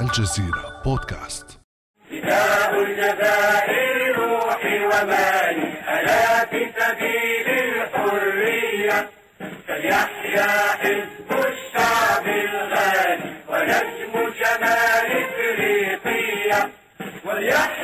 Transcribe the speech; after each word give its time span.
الجزيرة 0.00 0.82
بودكاست. 0.84 1.46
فداء 2.10 2.82
الجزائر 2.82 4.16
روحي 4.18 4.78
ومالي 4.84 5.72
ألا 5.88 6.44
في 6.44 6.72
سبيل 6.78 7.48
الحرية؟ 7.48 9.08
فليحيا 9.68 10.48
حزب 10.80 11.30
الشعب 11.30 12.26
الغالي 12.26 13.34
ونجم 13.48 14.32
شمال 14.38 15.08
إفريقيا. 15.24 16.70
وليحيا 17.24 17.79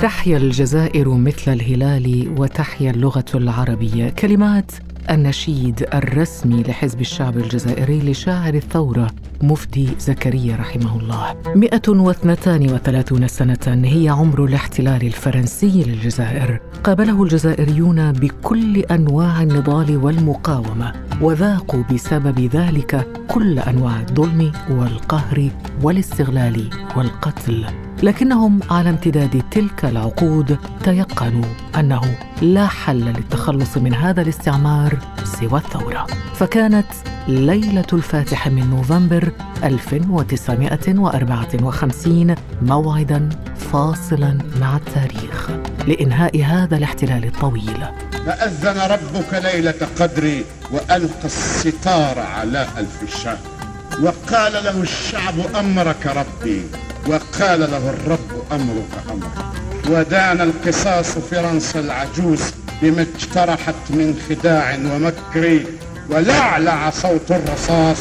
تحيا 0.00 0.36
الجزائر 0.36 1.08
مثل 1.08 1.52
الهلال 1.52 2.34
وتحيا 2.38 2.90
اللغة 2.90 3.24
العربية. 3.34 4.08
كلمات 4.08 4.72
النشيد 5.10 5.86
الرسمي 5.94 6.62
لحزب 6.62 7.00
الشعب 7.00 7.36
الجزائري 7.36 7.98
لشاعر 7.98 8.54
الثورة 8.54 9.10
مفدي 9.42 9.88
زكريا 9.98 10.56
رحمه 10.56 10.98
الله. 10.98 11.36
132 11.56 13.28
سنة 13.28 13.84
هي 13.84 14.08
عمر 14.08 14.44
الاحتلال 14.44 15.06
الفرنسي 15.06 15.84
للجزائر. 15.86 16.60
قابله 16.84 17.22
الجزائريون 17.22 18.12
بكل 18.12 18.78
أنواع 18.78 19.42
النضال 19.42 19.96
والمقاومة. 19.96 21.09
وذاقوا 21.20 21.82
بسبب 21.82 22.40
ذلك 22.40 23.06
كل 23.28 23.58
أنواع 23.58 24.00
الظلم 24.00 24.52
والقهر 24.70 25.50
والاستغلال 25.82 26.70
والقتل. 26.96 27.66
لكنهم 28.02 28.60
على 28.70 28.90
امتداد 28.90 29.42
تلك 29.50 29.84
العقود 29.84 30.58
تيقنوا 30.84 31.44
أنه 31.78 32.00
لا 32.42 32.66
حل 32.66 33.04
للتخلص 33.04 33.78
من 33.78 33.94
هذا 33.94 34.22
الاستعمار 34.22 34.98
سوى 35.24 35.58
الثورة. 35.58 36.06
فكانت 36.34 36.86
ليلة 37.28 37.86
الفاتح 37.92 38.48
من 38.48 38.70
نوفمبر 38.70 39.32
1954 39.64 42.34
موعدا 42.62 43.28
فاصلا 43.56 44.38
مع 44.60 44.76
التاريخ 44.76 45.50
لإنهاء 45.88 46.42
هذا 46.42 46.76
الاحتلال 46.76 47.24
الطويل. 47.24 47.84
فأذن 48.30 48.78
ربك 48.80 49.34
ليلة 49.34 49.74
قدري 50.00 50.44
وألقى 50.70 51.24
الستار 51.24 52.18
على 52.18 52.66
ألف 52.78 53.02
الشهر. 53.02 53.38
وقال 54.02 54.52
له 54.52 54.82
الشعب 54.82 55.34
أمرك 55.56 56.06
ربي 56.06 56.66
وقال 57.06 57.60
له 57.60 57.90
الرب 57.90 58.42
أمرك 58.52 58.92
أمرك. 59.10 59.44
ودان 59.88 60.40
القصاص 60.40 61.18
فرنسا 61.18 61.80
العجوز 61.80 62.42
بما 62.82 63.06
اجترحت 63.16 63.74
من 63.90 64.22
خداع 64.28 64.74
ومكر 64.74 65.60
ولعلع 66.10 66.90
صوت 66.90 67.30
الرصاص 67.30 67.98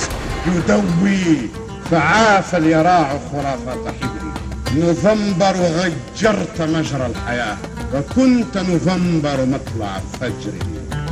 يدوي 0.47 1.49
فعاف 1.91 2.55
اليراع 2.55 3.19
خرافات 3.31 3.93
حبري. 4.01 4.28
نوفمبر 4.77 5.55
غجرت 5.55 6.61
مجرى 6.61 7.05
الحياة 7.05 7.57
وكنت 7.93 8.57
نوفمبر 8.57 9.45
مطلع 9.45 9.97
الفجر. 9.97 10.53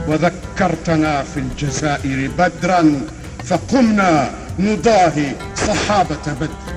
وذكرتنا 0.07 1.23
في 1.23 1.39
الجزائر 1.39 2.31
بدرا 2.37 3.01
فقمنا 3.43 4.31
نضاهي 4.59 5.31
صحابة 5.55 6.33
بدر. 6.41 6.76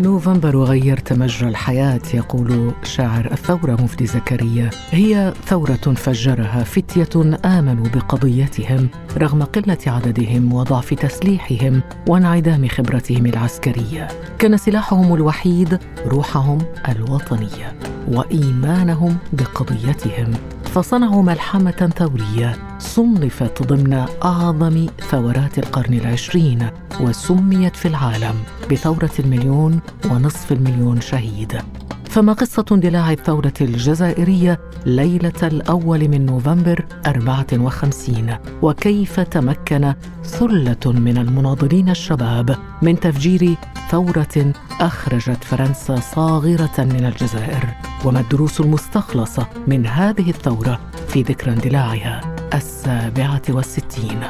نوفمبر 0.00 0.56
غيرت 0.56 1.12
مجرى 1.12 1.48
الحياة 1.48 2.00
يقول 2.14 2.72
شاعر 2.84 3.32
الثورة 3.32 3.72
مفدي 3.72 4.06
زكريا. 4.06 4.70
هي 4.90 5.34
ثورة 5.46 5.94
فجرها 5.96 6.64
فتية 6.64 7.38
آمنوا 7.44 7.88
بقضيتهم 7.88 8.88
رغم 9.16 9.42
قلة 9.42 9.78
عددهم 9.86 10.52
وضعف 10.52 10.94
تسليحهم 10.94 11.82
وانعدام 12.06 12.68
خبرتهم 12.68 13.26
العسكرية. 13.26 14.08
كان 14.38 14.56
سلاحهم 14.56 15.14
الوحيد 15.14 15.78
روحهم 16.06 16.58
الوطنية 16.88 17.76
وإيمانهم 18.08 19.16
بقضيتهم. 19.32 20.30
فصنعوا 20.74 21.22
ملحمة 21.22 21.92
ثورية 21.96 22.78
صنفت 22.78 23.62
ضمن 23.62 24.06
أعظم 24.24 24.86
ثورات 25.10 25.58
القرن 25.58 25.94
العشرين 25.94 26.70
وسميت 27.00 27.76
في 27.76 27.88
العالم 27.88 28.34
بثورة 28.70 29.10
المليون 29.18 29.80
ونصف 30.10 30.52
المليون 30.52 31.00
شهيد. 31.00 31.62
فما 32.08 32.32
قصة 32.32 32.64
اندلاع 32.72 33.12
الثورة 33.12 33.52
الجزائرية 33.60 34.60
ليلة 34.86 35.32
الأول 35.42 36.08
من 36.08 36.26
نوفمبر 36.26 36.84
54 37.06 38.36
وكيف 38.62 39.20
تمكن 39.20 39.94
ثلة 40.24 40.92
من 40.92 41.18
المناضلين 41.18 41.88
الشباب 41.88 42.56
من 42.82 43.00
تفجير 43.00 43.54
ثورة 43.90 44.52
أخرجت 44.80 45.44
فرنسا 45.44 45.96
صاغرة 45.96 46.74
من 46.78 47.04
الجزائر؟ 47.04 47.64
وما 48.04 48.20
الدروس 48.20 48.60
المستخلصة 48.60 49.46
من 49.66 49.86
هذه 49.86 50.30
الثورة 50.30 50.80
في 51.08 51.22
ذكرى 51.22 51.52
اندلاعها 51.52 52.20
السابعة 52.54 53.42
والستين؟ 53.48 54.20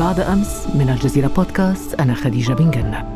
بعد 0.00 0.20
أمس 0.20 0.66
من 0.74 0.88
الجزيرة 0.88 1.26
بودكاست 1.26 1.94
أنا 1.94 2.14
خديجة 2.14 2.52
بن 2.52 2.70
جنة. 2.70 3.14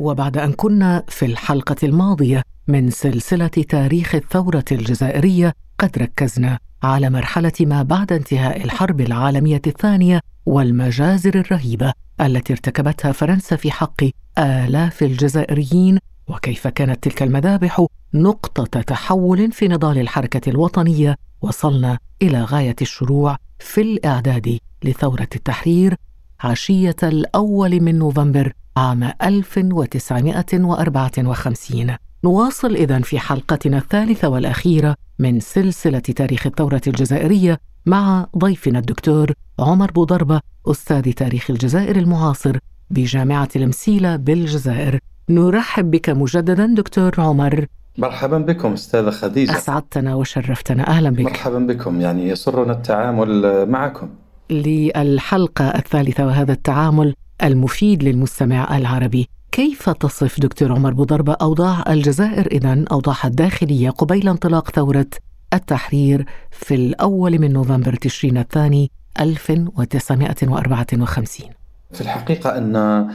وبعد 0.00 0.36
أن 0.38 0.52
كنا 0.52 1.04
في 1.08 1.26
الحلقة 1.26 1.76
الماضية 1.82 2.42
من 2.68 2.90
سلسلة 2.90 3.46
تاريخ 3.48 4.14
الثورة 4.14 4.64
الجزائرية 4.72 5.52
قد 5.78 5.98
ركزنا 5.98 6.58
على 6.82 7.10
مرحلة 7.10 7.52
ما 7.60 7.82
بعد 7.82 8.12
انتهاء 8.12 8.64
الحرب 8.64 9.00
العالمية 9.00 9.62
الثانية 9.66 10.20
والمجازر 10.46 11.34
الرهيبة 11.34 11.92
التي 12.20 12.52
ارتكبتها 12.52 13.12
فرنسا 13.12 13.56
في 13.56 13.70
حق 13.70 14.04
آلاف 14.38 15.02
الجزائريين 15.02 15.98
وكيف 16.28 16.68
كانت 16.68 17.04
تلك 17.04 17.22
المذابح 17.22 17.86
نقطة 18.14 18.82
تحول 18.82 19.52
في 19.52 19.68
نضال 19.68 19.98
الحركة 19.98 20.50
الوطنية 20.50 21.16
وصلنا 21.42 21.98
إلى 22.22 22.42
غاية 22.42 22.76
الشروع 22.82 23.36
في 23.58 23.80
الإعداد 23.80 24.58
لثورة 24.84 25.28
التحرير 25.34 25.94
عشية 26.40 26.96
الأول 27.02 27.80
من 27.80 27.98
نوفمبر 27.98 28.52
عام 28.76 29.12
1954 29.22 31.96
نواصل 32.24 32.74
إذن 32.74 33.02
في 33.02 33.18
حلقتنا 33.18 33.78
الثالثة 33.78 34.28
والأخيرة 34.28 34.94
من 35.18 35.40
سلسلة 35.40 35.98
تاريخ 35.98 36.46
الثورة 36.46 36.80
الجزائرية 36.86 37.58
مع 37.86 38.26
ضيفنا 38.38 38.78
الدكتور 38.78 39.32
عمر 39.58 39.90
بوضربة 39.90 40.40
أستاذ 40.66 41.12
تاريخ 41.12 41.50
الجزائر 41.50 41.96
المعاصر 41.96 42.58
بجامعة 42.90 43.48
المسيلة 43.56 44.16
بالجزائر. 44.16 44.98
نرحب 45.30 45.90
بك 45.90 46.10
مجددا 46.10 46.66
دكتور 46.66 47.14
عمر. 47.18 47.66
مرحبا 47.98 48.38
بكم 48.38 48.72
أستاذة 48.72 49.10
خديجة. 49.10 49.56
أسعدتنا 49.56 50.14
وشرفتنا. 50.14 50.88
أهلا 50.88 51.10
بك. 51.10 51.20
مرحبا 51.20 51.58
بكم 51.58 52.00
يعني 52.00 52.28
يسرنا 52.28 52.72
التعامل 52.72 53.66
معكم. 53.68 54.08
للحلقة 54.50 55.68
الثالثة 55.68 56.26
وهذا 56.26 56.52
التعامل 56.52 57.14
المفيد 57.42 58.02
للمستمع 58.02 58.76
العربي. 58.76 59.28
كيف 59.52 59.90
تصف 59.90 60.40
دكتور 60.40 60.72
عمر 60.72 60.92
بوضربة 60.92 61.32
أوضاع 61.32 61.84
الجزائر؟ 61.88 62.46
إذن 62.46 62.84
أوضاعها 62.92 63.26
الداخلية 63.26 63.90
قبيل 63.90 64.28
انطلاق 64.28 64.70
ثورة 64.70 65.06
التحرير 65.54 66.24
في 66.50 66.74
الأول 66.74 67.38
من 67.38 67.52
نوفمبر 67.52 67.94
تشرين 67.94 68.38
الثاني 68.38 68.90
1954 69.20 71.48
في 71.92 72.00
الحقيقة 72.00 72.58
أن 72.58 73.06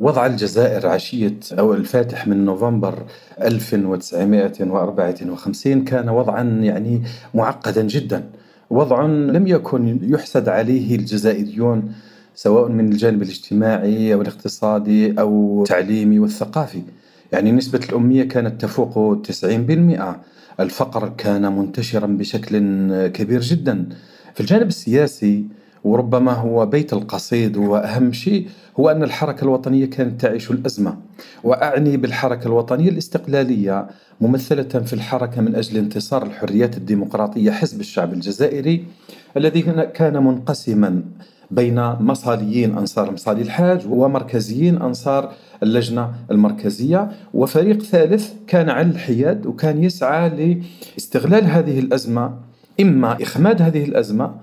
وضع 0.00 0.26
الجزائر 0.26 0.86
عشية 0.86 1.36
أو 1.52 1.74
الفاتح 1.74 2.28
من 2.28 2.44
نوفمبر 2.44 3.02
1954 3.42 5.84
كان 5.84 6.08
وضعا 6.08 6.42
يعني 6.42 7.02
معقدا 7.34 7.82
جدا. 7.82 8.24
وضع 8.70 9.02
لم 9.06 9.46
يكن 9.46 9.98
يحسد 10.02 10.48
عليه 10.48 10.96
الجزائريون 10.96 11.92
سواء 12.34 12.68
من 12.68 12.92
الجانب 12.92 13.22
الاجتماعي 13.22 14.14
أو 14.14 14.22
الاقتصادي 14.22 15.20
أو 15.20 15.62
التعليمي 15.62 16.18
والثقافي. 16.18 16.82
يعني 17.32 17.52
نسبة 17.52 17.80
الأمية 17.88 18.24
كانت 18.24 18.60
تفوق 18.60 19.22
90% 19.22 20.04
الفقر 20.60 21.08
كان 21.18 21.56
منتشرا 21.56 22.06
بشكل 22.06 22.56
كبير 23.06 23.40
جدا. 23.40 23.88
في 24.34 24.40
الجانب 24.40 24.66
السياسي 24.66 25.44
وربما 25.86 26.32
هو 26.32 26.66
بيت 26.66 26.92
القصيد 26.92 27.56
وأهم 27.56 28.12
شيء 28.12 28.48
هو 28.80 28.88
أن 28.88 29.02
الحركة 29.02 29.44
الوطنية 29.44 29.86
كانت 29.86 30.20
تعيش 30.20 30.50
الأزمة. 30.50 30.96
وأعني 31.44 31.96
بالحركة 31.96 32.46
الوطنية 32.46 32.88
الاستقلالية 32.88 33.86
ممثلة 34.20 34.62
في 34.62 34.92
الحركة 34.92 35.40
من 35.40 35.54
أجل 35.54 35.76
انتصار 35.76 36.22
الحريات 36.22 36.76
الديمقراطية 36.76 37.50
حزب 37.50 37.80
الشعب 37.80 38.12
الجزائري 38.12 38.84
الذي 39.36 39.62
كان 39.94 40.24
منقسما 40.24 41.02
بين 41.50 41.80
مصاليين 42.00 42.78
أنصار 42.78 43.12
مصالي 43.12 43.42
الحاج 43.42 43.86
ومركزيين 43.88 44.82
أنصار 44.82 45.32
اللجنة 45.62 46.14
المركزية. 46.30 47.10
وفريق 47.34 47.82
ثالث 47.82 48.32
كان 48.46 48.70
على 48.70 48.90
الحياد 48.90 49.46
وكان 49.46 49.84
يسعى 49.84 50.58
لاستغلال 50.94 51.44
هذه 51.44 51.78
الأزمة 51.78 52.34
إما 52.80 53.22
إخماد 53.22 53.62
هذه 53.62 53.84
الأزمة 53.84 54.34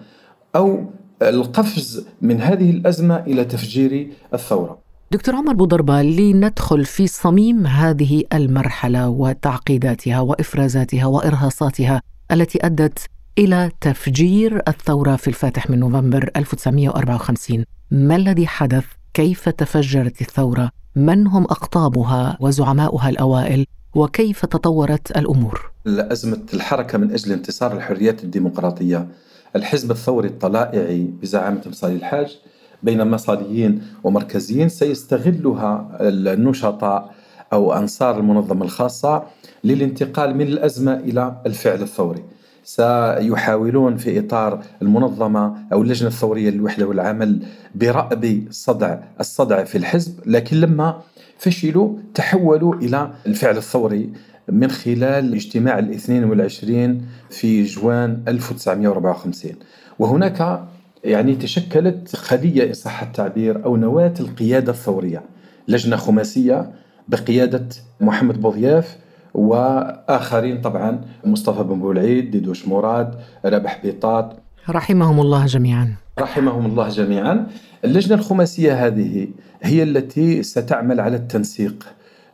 أو 0.56 0.84
القفز 1.22 2.06
من 2.22 2.42
هذه 2.42 2.70
الأزمة 2.70 3.20
إلى 3.20 3.46
تفجير 3.46 4.08
الثورة 4.34 4.80
دكتور 5.12 5.36
عمر 5.36 5.54
بوضربة 5.54 6.02
لندخل 6.02 6.86
في 6.86 7.08
صميم 7.08 7.68
هذه 7.68 8.24
المرحلة 8.34 9.10
وتعقيداتها 9.10 10.20
وإفرازاتها 10.20 11.06
وإرهاصاتها 11.06 12.02
التي 12.32 12.66
أدت 12.66 13.00
إلى 13.38 13.72
تفجير 13.82 14.62
الثورة 14.68 15.16
في 15.16 15.28
الفاتح 15.28 15.70
من 15.70 15.80
نوفمبر 15.80 16.30
1954 16.36 17.66
ما 17.92 18.16
الذي 18.16 18.48
حدث؟ 18.48 18.84
كيف 19.14 19.50
تفجرت 19.50 20.22
الثورة؟ 20.22 20.70
من 20.96 21.28
هم 21.28 21.44
أقطابها 21.44 22.38
وزعماؤها 22.40 23.10
الأوائل؟ 23.10 23.66
وكيف 23.96 24.46
تطورت 24.46 25.18
الأمور؟ 25.18 25.72
أزمة 25.88 26.42
الحركة 26.54 26.98
من 26.98 27.12
أجل 27.12 27.32
انتصار 27.32 27.78
الحريات 27.78 28.24
الديمقراطية 28.24 29.08
الحزب 29.56 29.92
الثوري 29.92 30.28
الطلائعي 30.28 31.10
بزعامة 31.22 31.62
مصالي 31.68 31.96
الحاج 31.96 32.38
بين 32.84 33.08
مصاليين 33.08 33.82
ومركزيين 34.04 34.70
سيستغلها 34.70 35.98
النشطاء 36.02 37.14
أو 37.54 37.74
أنصار 37.74 38.18
المنظمة 38.20 38.66
الخاصة 38.66 39.24
للانتقال 39.64 40.36
من 40.38 40.48
الأزمة 40.48 40.94
إلى 40.94 41.36
الفعل 41.46 41.82
الثوري. 41.82 42.24
سيحاولون 42.64 43.98
في 43.98 44.20
إطار 44.20 44.64
المنظمة 44.82 45.56
أو 45.74 45.82
اللجنة 45.82 46.08
الثورية 46.08 46.50
للوحدة 46.50 46.86
والعمل 46.88 47.40
برأب 47.76 48.48
صدع 48.50 48.98
الصدع 49.20 49.64
في 49.64 49.78
الحزب 49.78 50.20
لكن 50.26 50.58
لما 50.58 51.02
فشلوا 51.38 51.96
تحولوا 52.14 52.76
إلى 52.76 53.12
الفعل 53.28 53.58
الثوري 53.58 54.14
من 54.50 54.72
خلال 54.72 55.34
اجتماع 55.34 55.80
الاثنين 55.80 56.24
والعشرين 56.24 57.06
في 57.30 57.64
جوان 57.64 58.24
1954 58.28 59.52
وهناك 60.00 60.64
يعني 61.04 61.36
تشكلت 61.36 62.16
خلية 62.16 62.68
إن 62.68 62.74
صح 62.74 63.02
التعبير 63.04 63.66
أو 63.66 63.78
نواة 63.78 64.14
القيادة 64.20 64.72
الثورية 64.72 65.22
لجنة 65.68 65.96
خماسية 65.96 66.72
بقيادة 67.08 67.68
محمد 68.02 68.42
بوضياف 68.42 68.98
وآخرين 69.34 70.62
طبعا 70.62 71.02
مصطفى 71.26 71.64
بن 71.64 71.80
بولعيد 71.80 72.32
ديدوش 72.32 72.68
مراد 72.68 73.16
رابح 73.46 73.80
بيطات 73.84 74.34
رحمهم 74.70 75.20
الله 75.20 75.46
جميعا. 75.46 75.96
رحمهم 76.20 76.66
الله 76.66 76.90
جميعا. 76.90 77.48
اللجنة 77.86 78.16
الخماسية 78.16 78.88
هذه 78.88 79.28
هي 79.62 79.84
التي 79.84 80.44
ستعمل 80.44 81.00
على 81.00 81.16
التنسيق 81.16 81.86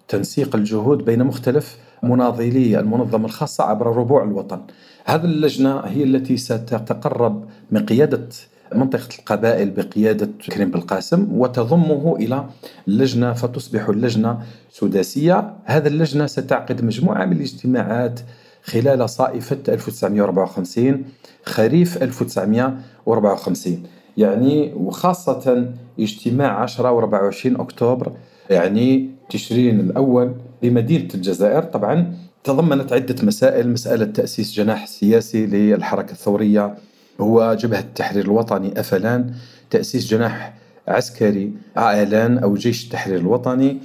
تنسيق 0.08 0.56
الجهود 0.56 1.06
بين 1.06 1.24
مختلف 1.24 1.78
مناضلي 2.04 2.80
المنظمة 2.80 3.26
الخاصة 3.26 3.64
عبر 3.64 3.88
ربوع 3.88 4.24
الوطن. 4.24 4.62
هذه 5.06 5.26
اللجنة 5.26 5.80
هي 5.80 6.04
التي 6.04 6.38
ستتقرب 6.38 7.46
من 7.72 7.86
قيادة 7.86 8.28
منطقة 8.76 9.08
القبائل 9.20 9.70
بقيادة 9.70 10.30
كريم 10.52 10.72
بالقاسم 10.72 11.28
وتضمه 11.32 12.16
إلى 12.16 12.46
اللجنة 12.88 13.34
فتصبح 13.34 13.90
اللجنة 13.90 14.40
سداسية. 14.72 15.54
هذا 15.66 15.88
اللجنة 15.88 16.26
ستعقد 16.26 16.84
مجموعة 16.84 17.26
من 17.26 17.38
الاجتماعات 17.38 18.20
خلال 18.64 19.10
صائفة 19.10 19.58
1954 19.68 21.06
خريف 21.46 22.04
1954 22.04 23.84
يعني 24.18 24.74
وخاصة 24.74 25.72
اجتماع 26.00 26.62
10 26.62 26.92
و 26.92 27.00
24 27.00 27.62
أكتوبر 27.62 28.12
يعني 28.50 29.10
تشرين 29.30 29.80
الأول 29.80 30.34
لمدينة 30.64 31.08
الجزائر. 31.16 31.64
طبعا 31.64 32.14
تضمنت 32.44 32.94
عدة 32.94 33.16
مسائل 33.24 33.70
مسألة 33.70 34.06
تأسيس 34.06 34.54
جناح 34.54 34.88
سياسي 34.88 35.46
للحركة 35.46 36.12
الثورية 36.12 36.76
هو 37.22 37.58
جبهة 37.60 37.80
التحرير 37.80 38.26
الوطني 38.26 38.80
أفلان 38.80 39.34
تأسيس 39.70 40.08
جناح 40.08 40.54
عسكري 40.88 41.52
آلان 41.78 42.38
أو 42.38 42.56
جيش 42.56 42.86
التحرير 42.86 43.20
الوطني. 43.20 43.78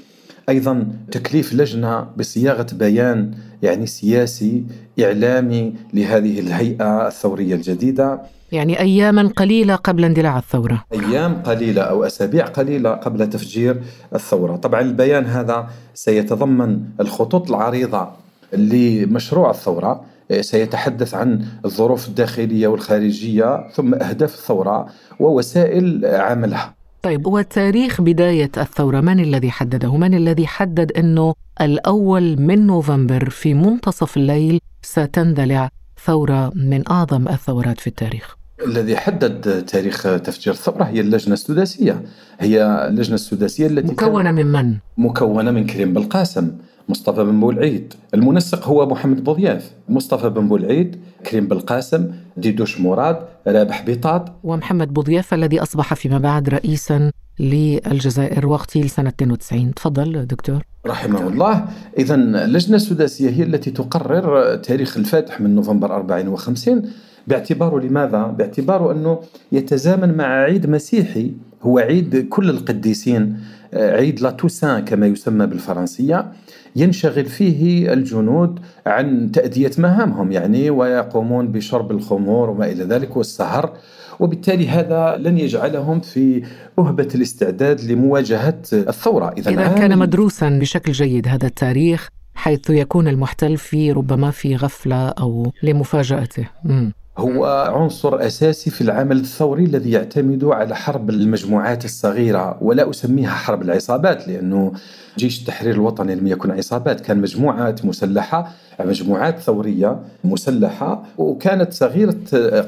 أيضا 0.48 0.86
تكليف 1.12 1.54
لجنة 1.54 2.06
بصياغة 2.16 2.66
بيان 2.72 3.34
يعني 3.62 3.86
سياسي 3.86 4.64
إعلامي 5.00 5.74
لهذه 5.94 6.40
الهيئة 6.40 7.06
الثورية 7.06 7.54
الجديدة. 7.54 8.20
يعني 8.52 8.80
أياما 8.80 9.30
قليلة 9.36 9.74
قبل 9.74 10.04
اندلاع 10.04 10.38
الثورة. 10.38 10.84
أيام 10.92 11.34
قليلة 11.34 11.82
أو 11.82 12.04
أسابيع 12.04 12.46
قليلة 12.46 12.90
قبل 12.90 13.30
تفجير 13.30 13.82
الثورة. 14.14 14.56
طبعا 14.56 14.80
البيان 14.80 15.26
هذا 15.26 15.68
سيتضمن 15.94 16.80
الخطوط 17.00 17.50
العريضة 17.50 18.08
لمشروع 18.52 19.50
الثورة. 19.50 20.04
سيتحدث 20.40 21.14
عن 21.14 21.44
الظروف 21.64 22.08
الداخلية 22.08 22.66
والخارجية 22.68 23.68
ثم 23.70 23.94
أهداف 23.94 24.34
الثورة 24.34 24.86
ووسائل 25.20 26.06
عملها. 26.06 26.73
طيب 27.04 27.26
وتاريخ 27.26 28.00
بداية 28.00 28.50
الثورة 28.56 29.00
من 29.00 29.20
الذي 29.20 29.50
حدده؟ 29.50 29.96
من 29.96 30.14
الذي 30.14 30.46
حدد 30.46 30.92
أنه 30.92 31.34
الأول 31.60 32.40
من 32.40 32.66
نوفمبر 32.66 33.30
في 33.30 33.54
منتصف 33.54 34.16
الليل 34.16 34.60
ستندلع 34.82 35.68
ثورة 36.04 36.52
من 36.54 36.88
أعظم 36.90 37.28
الثورات 37.28 37.80
في 37.80 37.86
التاريخ؟ 37.86 38.36
الذي 38.66 38.96
حدد 38.96 39.64
تاريخ 39.64 40.02
تفجير 40.02 40.54
الثورة 40.54 40.84
هي 40.84 41.00
اللجنة 41.00 41.34
السداسية 41.34 42.02
هي 42.40 42.86
اللجنة 42.88 43.14
السداسية 43.14 43.66
التي 43.66 43.92
مكونة 43.92 44.32
من 44.32 44.46
من؟ 44.46 44.76
مكونة 44.98 45.50
من 45.50 45.66
كريم 45.66 45.92
بالقاسم 45.92 46.52
مصطفى 46.88 47.24
بن 47.24 47.40
بولعيد 47.40 47.94
المنسق 48.14 48.68
هو 48.68 48.86
محمد 48.86 49.24
بوضياف 49.24 49.70
مصطفى 49.88 50.28
بن 50.28 50.48
بولعيد 50.48 50.96
كريم 51.26 51.48
بالقاسم 51.48 52.10
ديدوش 52.36 52.80
مراد 52.80 53.18
رابح 53.46 53.82
بيطاط. 53.82 54.32
ومحمد 54.42 54.94
بوضياف 54.94 55.34
الذي 55.34 55.62
أصبح 55.62 55.94
فيما 55.94 56.18
بعد 56.18 56.48
رئيسا 56.48 57.10
للجزائر 57.40 58.46
واغتيل 58.46 58.90
سنة 58.90 59.08
92 59.08 59.74
تفضل 59.74 60.26
دكتور. 60.26 60.62
رحمه 60.86 61.28
الله. 61.28 61.64
إذا 61.98 62.14
اللجنة 62.14 62.76
السداسية 62.76 63.30
هي 63.30 63.42
التي 63.42 63.70
تقرر 63.70 64.56
تاريخ 64.56 64.96
الفاتح 64.96 65.40
من 65.40 65.54
نوفمبر 65.54 65.94
54 65.96 66.82
باعتباره 67.26 67.80
لماذا؟ 67.80 68.22
باعتباره 68.38 68.92
أنه 68.92 69.20
يتزامن 69.52 70.16
مع 70.16 70.24
عيد 70.24 70.70
مسيحي. 70.70 71.32
هو 71.62 71.78
عيد 71.78 72.28
كل 72.28 72.50
القديسين 72.50 73.40
عيد 73.74 74.20
لا 74.20 74.30
توسان 74.30 74.84
كما 74.84 75.06
يسمى 75.06 75.46
بالفرنسية. 75.46 76.32
ينشغل 76.76 77.24
فيه 77.24 77.92
الجنود 77.92 78.60
عن 78.86 79.32
تأدية 79.32 79.70
مهامهم 79.78 80.32
يعني 80.32 80.70
ويقومون 80.70 81.52
بشرب 81.52 81.90
الخمور 81.90 82.50
وما 82.50 82.66
إلى 82.66 82.84
ذلك 82.84 83.16
والسهر 83.16 83.76
وبالتالي 84.20 84.68
هذا 84.68 85.16
لن 85.16 85.38
يجعلهم 85.38 86.00
في 86.00 86.42
أهبة 86.78 87.08
الاستعداد 87.14 87.80
لمواجهة 87.80 88.62
الثورة 88.72 89.34
إذا, 89.38 89.50
إذا 89.50 89.68
كان 89.68 89.98
مدروسا 89.98 90.48
بشكل 90.48 90.92
جيد 90.92 91.28
هذا 91.28 91.46
التاريخ 91.46 92.08
حيث 92.34 92.70
يكون 92.70 93.08
المحتل 93.08 93.56
في 93.56 93.92
ربما 93.92 94.30
في 94.30 94.56
غفلة 94.56 95.08
أو 95.08 95.52
لمفاجأته 95.62 96.48
م. 96.64 96.90
هو 97.18 97.44
عنصر 97.74 98.26
أساسي 98.26 98.70
في 98.70 98.80
العمل 98.80 99.16
الثوري 99.16 99.64
الذي 99.64 99.90
يعتمد 99.90 100.44
على 100.44 100.76
حرب 100.76 101.10
المجموعات 101.10 101.84
الصغيرة 101.84 102.58
ولا 102.60 102.90
أسميها 102.90 103.30
حرب 103.30 103.62
العصابات 103.62 104.28
لأنه 104.28 104.72
جيش 105.18 105.40
التحرير 105.40 105.74
الوطني 105.74 106.14
لم 106.14 106.26
يكن 106.26 106.50
عصابات 106.50 107.00
كان 107.00 107.20
مجموعات 107.20 107.84
مسلحة 107.84 108.52
مجموعات 108.80 109.38
ثورية 109.38 110.00
مسلحة 110.24 111.02
وكانت 111.18 111.72
صغيرة 111.72 112.16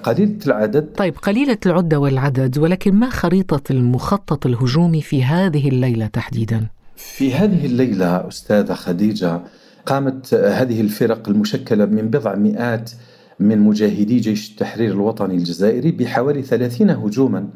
قليلة 0.02 0.38
العدد. 0.46 0.88
طيب 0.96 1.16
قليلة 1.18 1.58
العدة 1.66 1.98
والعدد 1.98 2.58
ولكن 2.58 2.94
ما 2.94 3.10
خريطة 3.10 3.62
المخطط 3.70 4.46
الهجومي 4.46 5.02
في 5.02 5.24
هذه 5.24 5.68
الليلة 5.68 6.06
تحديدا؟ 6.06 6.66
في 6.96 7.34
هذه 7.34 7.66
الليلة 7.66 8.28
أستاذة 8.28 8.74
خديجة 8.74 9.40
قامت 9.86 10.34
هذه 10.34 10.80
الفرق 10.80 11.28
المشكلة 11.28 11.86
من 11.86 12.10
بضع 12.10 12.34
مئات 12.34 12.90
من 13.40 13.58
مجاهدي 13.58 14.20
جيش 14.20 14.50
التحرير 14.50 14.90
الوطني 14.92 15.34
الجزائري 15.34 15.92
بحوالي 15.92 16.42
30 16.42 16.90
هجوما. 16.90 17.48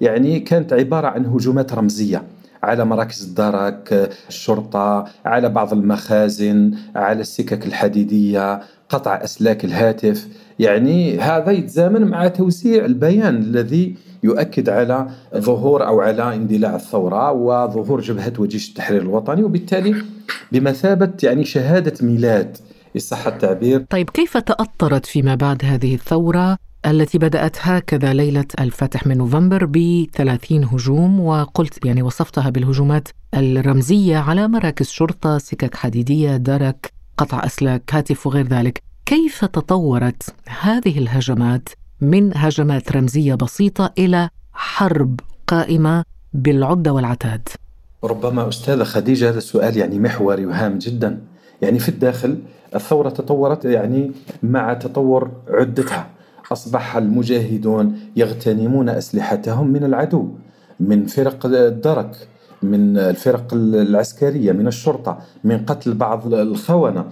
يعني 0.00 0.40
كانت 0.40 0.72
عبارة 0.72 1.06
عن 1.06 1.26
هجومات 1.26 1.74
رمزية 1.74 2.22
على 2.62 2.84
مراكز 2.84 3.24
الدرك 3.24 4.10
الشرطة 4.28 5.04
على 5.24 5.48
بعض 5.48 5.72
المخازن 5.72 6.74
على 6.96 7.20
السكك 7.20 7.66
الحديدية 7.66 8.60
قطع 8.88 9.24
أسلاك 9.24 9.64
الهاتف. 9.64 10.28
يعني 10.58 11.18
هذا 11.18 11.50
يتزامن 11.50 12.04
مع 12.04 12.28
توسيع 12.28 12.84
البيان 12.84 13.36
الذي 13.36 13.94
يؤكد 14.22 14.68
على 14.68 15.06
ظهور 15.36 15.86
أو 15.86 16.00
على 16.00 16.34
اندلاع 16.34 16.74
الثورة 16.76 17.32
وظهور 17.32 18.00
جبهة 18.00 18.32
وجيش 18.38 18.68
التحرير 18.68 19.02
الوطني 19.02 19.42
وبالتالي 19.44 19.94
بمثابة 20.52 21.12
يعني 21.22 21.44
شهادة 21.44 21.92
ميلاد 22.06 22.56
صح 22.98 23.26
التعبير. 23.26 23.86
طيب 23.90 24.10
كيف 24.10 24.36
تأطرت 24.36 25.06
فيما 25.06 25.34
بعد 25.34 25.64
هذه 25.64 25.94
الثورة 25.94 26.58
التي 26.86 27.18
بدأت 27.18 27.56
هكذا 27.60 28.12
ليلة 28.12 28.44
الفتح 28.60 29.06
من 29.06 29.18
نوفمبر 29.18 29.64
ب 29.64 30.06
30 30.14 30.64
هجوم؟ 30.64 31.20
وقلت 31.20 31.86
يعني 31.86 32.02
وصفتها 32.02 32.50
بالهجومات 32.50 33.08
الرمزية 33.34 34.16
على 34.16 34.48
مراكز 34.48 34.86
شرطة 34.86 35.38
سكك 35.38 35.74
حديدية 35.74 36.36
درك 36.36 36.92
قطع 37.18 37.46
أسلاك 37.46 37.94
هاتف 37.94 38.26
وغير 38.26 38.46
ذلك. 38.46 38.82
كيف 39.06 39.44
تطورت 39.44 40.34
هذه 40.60 40.98
الهجمات 40.98 41.68
من 42.00 42.36
هجمات 42.36 42.92
رمزية 42.92 43.34
بسيطة 43.34 43.92
إلى 43.98 44.28
حرب 44.52 45.20
قائمة 45.46 46.04
بالعدة 46.32 46.92
والعتاد؟ 46.92 47.48
ربما 48.04 48.48
أستاذة 48.48 48.84
خديجة 48.84 49.30
هذا 49.30 49.38
السؤال 49.38 49.76
يعني 49.76 49.98
محوري 49.98 50.46
وهام 50.46 50.78
جدا. 50.78 51.22
يعني 51.62 51.78
في 51.78 51.88
الداخل 51.88 52.38
الثورة 52.76 53.08
تطورت 53.08 53.64
يعني 53.64 54.12
مع 54.42 54.74
تطور 54.74 55.30
عدتها. 55.48 56.06
أصبح 56.52 56.96
المجاهدون 56.96 57.98
يغتنمون 58.16 58.88
أسلحتهم 58.88 59.66
من 59.68 59.84
العدو 59.84 60.28
من 60.80 61.06
فرق 61.06 61.46
الدرك 61.46 62.16
من 62.62 62.98
الفرق 62.98 63.54
العسكرية 63.54 64.52
من 64.52 64.66
الشرطة 64.66 65.18
من 65.44 65.58
قتل 65.58 65.94
بعض 65.94 66.34
الخونة 66.34 67.04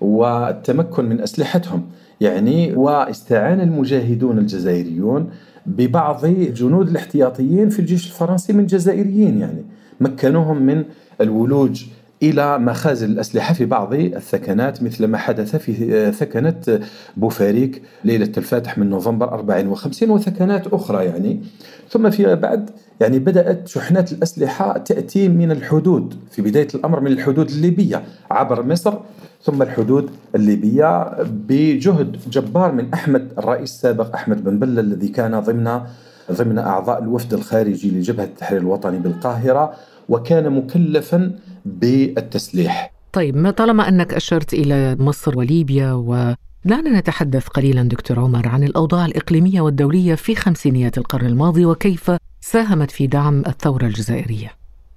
والتمكن 0.00 1.04
من 1.04 1.20
أسلحتهم. 1.20 1.82
يعني 2.20 2.72
واستعان 2.72 3.60
المجاهدون 3.60 4.38
الجزائريون 4.38 5.30
ببعض 5.66 6.26
جنود 6.26 6.88
الاحتياطيين 6.88 7.68
في 7.68 7.78
الجيش 7.78 8.06
الفرنسي 8.06 8.52
من 8.52 8.60
الجزائريين 8.60 9.38
يعني. 9.38 9.64
مكنوهم 10.00 10.62
من 10.62 10.84
الولوج 11.20 11.84
إلى 12.22 12.58
مخازن 12.58 13.10
الأسلحة 13.10 13.54
في 13.54 13.64
بعض 13.64 13.94
الثكنات 13.94 14.82
مثل 14.82 15.06
ما 15.06 15.18
حدث 15.18 15.56
في 15.56 16.12
ثكنة 16.12 16.80
بوفاريك 17.16 17.82
ليلة 18.04 18.32
الفاتح 18.36 18.78
من 18.78 18.90
نوفمبر 18.90 19.34
54 19.34 20.10
وثكنات 20.10 20.66
أخرى 20.66 21.04
يعني. 21.04 21.40
ثم 21.90 22.10
فيما 22.10 22.34
بعد 22.34 22.70
يعني 23.00 23.18
بدأت 23.18 23.68
شحنات 23.68 24.12
الأسلحة 24.12 24.78
تأتي 24.78 25.28
من 25.28 25.50
الحدود 25.50 26.14
في 26.30 26.42
بداية 26.42 26.68
الأمر 26.74 27.00
من 27.00 27.12
الحدود 27.12 27.50
الليبية 27.50 28.02
عبر 28.30 28.62
مصر 28.62 28.94
ثم 29.42 29.62
الحدود 29.62 30.10
الليبية 30.34 31.22
بجهد 31.22 32.16
جبار 32.30 32.72
من 32.72 32.92
أحمد 32.94 33.32
الرئيس 33.38 33.70
السابق 33.70 34.14
أحمد 34.14 34.44
بن 34.44 34.58
بلة 34.58 34.80
الذي 34.80 35.08
كان 35.08 35.40
ضمن 35.40 35.80
ضمن 36.32 36.58
أعضاء 36.58 37.02
الوفد 37.02 37.34
الخارجي 37.34 37.90
لجبهة 37.90 38.24
التحرير 38.24 38.60
الوطني 38.60 38.98
بالقاهرة 38.98 39.72
وكان 40.08 40.52
مكلفا 40.52 41.32
بالتسليح. 41.64 42.92
طيب 43.12 43.36
ما 43.36 43.50
طالما 43.50 43.88
أنك 43.88 44.14
أشرت 44.14 44.54
إلى 44.54 44.96
مصر 44.98 45.38
وليبيا 45.38 45.92
و 45.92 46.34
دعنا 46.64 46.98
نتحدث 46.98 47.46
قليلا 47.46 47.82
دكتور 47.82 48.20
عمر 48.20 48.48
عن 48.48 48.64
الأوضاع 48.64 49.06
الإقليمية 49.06 49.60
والدولية 49.60 50.14
في 50.14 50.34
خمسينيات 50.34 50.98
القرن 50.98 51.26
الماضي 51.26 51.64
وكيف 51.64 52.10
ساهمت 52.40 52.90
في 52.90 53.06
دعم 53.06 53.42
الثورة 53.46 53.86
الجزائرية. 53.86 54.52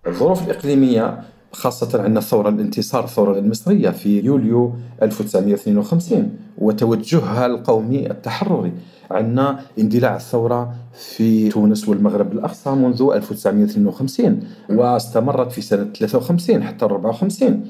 الظروف 0.07 0.45
الإقليمية 0.47 1.19
خاصة 1.53 2.03
عندنا 2.03 2.19
الثورة 2.19 2.49
الانتصار 2.49 3.03
الثورة 3.03 3.39
المصرية 3.39 3.89
في 3.89 4.19
يوليو 4.19 4.75
1952 5.01 6.37
وتوجهها 6.57 7.45
القومي 7.45 8.11
التحرري. 8.11 8.71
عندنا 9.13 9.59
اندلاع 9.79 10.15
الثورة 10.15 10.73
في 10.93 11.49
تونس 11.49 11.89
والمغرب 11.89 12.33
الأقصى 12.33 12.69
منذ 12.69 13.09
1952 13.13 14.39
واستمرت 14.69 15.51
في 15.51 15.61
سنة 15.61 15.89
53 15.93 16.63
حتى 16.63 16.85
54 16.85 17.65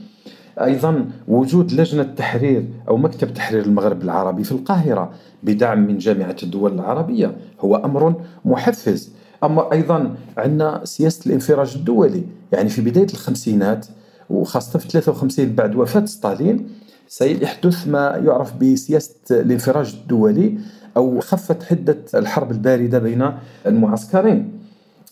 أيضا 0.62 1.06
وجود 1.28 1.72
لجنة 1.74 2.04
تحرير 2.04 2.66
أو 2.88 2.98
مكتب 2.98 3.34
تحرير 3.34 3.66
المغرب 3.66 4.02
العربي 4.02 4.44
في 4.44 4.52
القاهرة 4.52 5.12
بدعم 5.44 5.88
من 5.88 5.98
جامعة 5.98 6.36
الدول 6.44 6.74
العربية 6.74 7.36
هو 7.60 7.76
أمر 7.76 8.16
محفز. 8.46 9.12
أما 9.44 9.72
أيضا 9.72 10.16
عندنا 10.38 10.82
سياسة 10.84 11.28
الانفراج 11.28 11.74
الدولي 11.76 12.24
يعني 12.52 12.70
في 12.70 12.82
بداية 12.82 13.08
الخمسينات 13.14 13.86
وخاصة 14.30 14.80
في 14.80 14.90
53 14.90 15.56
بعد 15.56 15.76
وفاة 15.76 16.06
ستالين 16.06 16.68
سيحدث 17.08 17.88
ما 17.88 18.22
يعرف 18.26 18.54
بسياسة 18.56 19.16
الانفراج 19.32 19.96
الدولي 20.02 20.58
أو 20.98 21.20
خفت 21.20 21.64
حدة 21.64 21.98
الحرب 22.16 22.52
الباردة 22.52 23.00
بين 23.00 23.32
المعسكرين. 23.66 24.52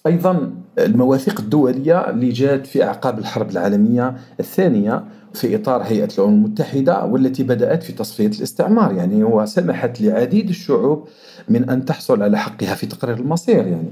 أيضا 0.07 0.51
المواثيق 0.79 1.39
الدولية 1.39 2.09
اللي 2.09 2.29
جاءت 2.29 2.67
في 2.67 2.83
أعقاب 2.83 3.19
الحرب 3.19 3.49
العالمية 3.49 4.15
الثانية 4.39 5.03
في 5.33 5.55
إطار 5.55 5.81
هيئة 5.81 6.09
الأمم 6.17 6.45
المتحدة 6.45 7.05
والتي 7.05 7.43
بدأت 7.43 7.83
في 7.83 7.93
تصفية 7.93 8.27
الاستعمار 8.27 8.93
يعني 8.93 9.23
وسمحت 9.23 10.01
لعديد 10.01 10.49
الشعوب 10.49 11.07
من 11.49 11.69
أن 11.69 11.85
تحصل 11.85 12.23
على 12.23 12.37
حقها 12.37 12.75
في 12.75 12.85
تقرير 12.85 13.17
المصير 13.17 13.67
يعني. 13.67 13.91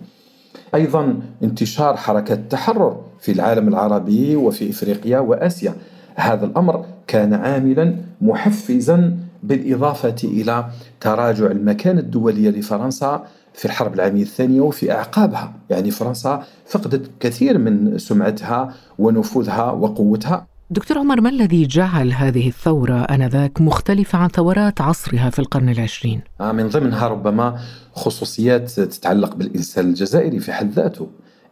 أيضا 0.75 1.19
انتشار 1.43 1.97
حركة 1.97 2.33
التحرر 2.33 3.01
في 3.19 3.31
العالم 3.31 3.67
العربي 3.67 4.35
وفي 4.35 4.69
إفريقيا 4.69 5.19
وآسيا. 5.19 5.73
هذا 6.15 6.45
الأمر 6.45 6.85
كان 7.07 7.33
عاملا 7.33 7.95
محفزا 8.21 9.17
بالإضافة 9.43 10.15
إلى 10.23 10.69
تراجع 11.01 11.45
المكانه 11.45 11.99
الدوليه 11.99 12.49
لفرنسا 12.49 13.23
في 13.53 13.65
الحرب 13.65 13.93
العالمية 13.93 14.21
الثانية 14.21 14.61
وفي 14.61 14.91
أعقابها، 14.91 15.53
يعني 15.69 15.91
فرنسا 15.91 16.43
فقدت 16.65 17.11
كثير 17.19 17.57
من 17.57 17.97
سمعتها 17.97 18.73
ونفوذها 18.99 19.71
وقوتها. 19.71 20.47
دكتور 20.71 20.97
عمر 20.97 21.21
ما 21.21 21.29
الذي 21.29 21.65
جعل 21.65 22.13
هذه 22.13 22.47
الثورة 22.47 23.03
آنذاك 23.03 23.61
مختلفة 23.61 24.17
عن 24.17 24.29
ثورات 24.29 24.81
عصرها 24.81 25.29
في 25.29 25.39
القرن 25.39 25.69
العشرين؟ 25.69 26.21
آه، 26.41 26.51
من 26.51 26.67
ضمنها 26.67 27.07
ربما 27.07 27.59
خصوصيات 27.93 28.69
تتعلق 28.71 29.35
بالإنسان 29.35 29.85
الجزائري 29.85 30.39
في 30.39 30.53
حد 30.53 30.71
ذاته. 30.71 31.07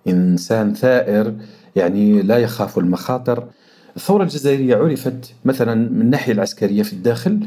إنسان 0.08 0.74
ثائر 0.74 1.34
يعني 1.75 2.22
لا 2.22 2.38
يخاف 2.38 2.77
المخاطر. 2.77 3.48
الثورة 3.96 4.24
الجزائرية 4.24 4.75
عرفت 4.75 5.34
مثلا 5.46 5.75
من 5.75 6.01
الناحية 6.01 6.34
العسكرية 6.34 6.84
في 6.84 6.94
الداخل 6.94 7.39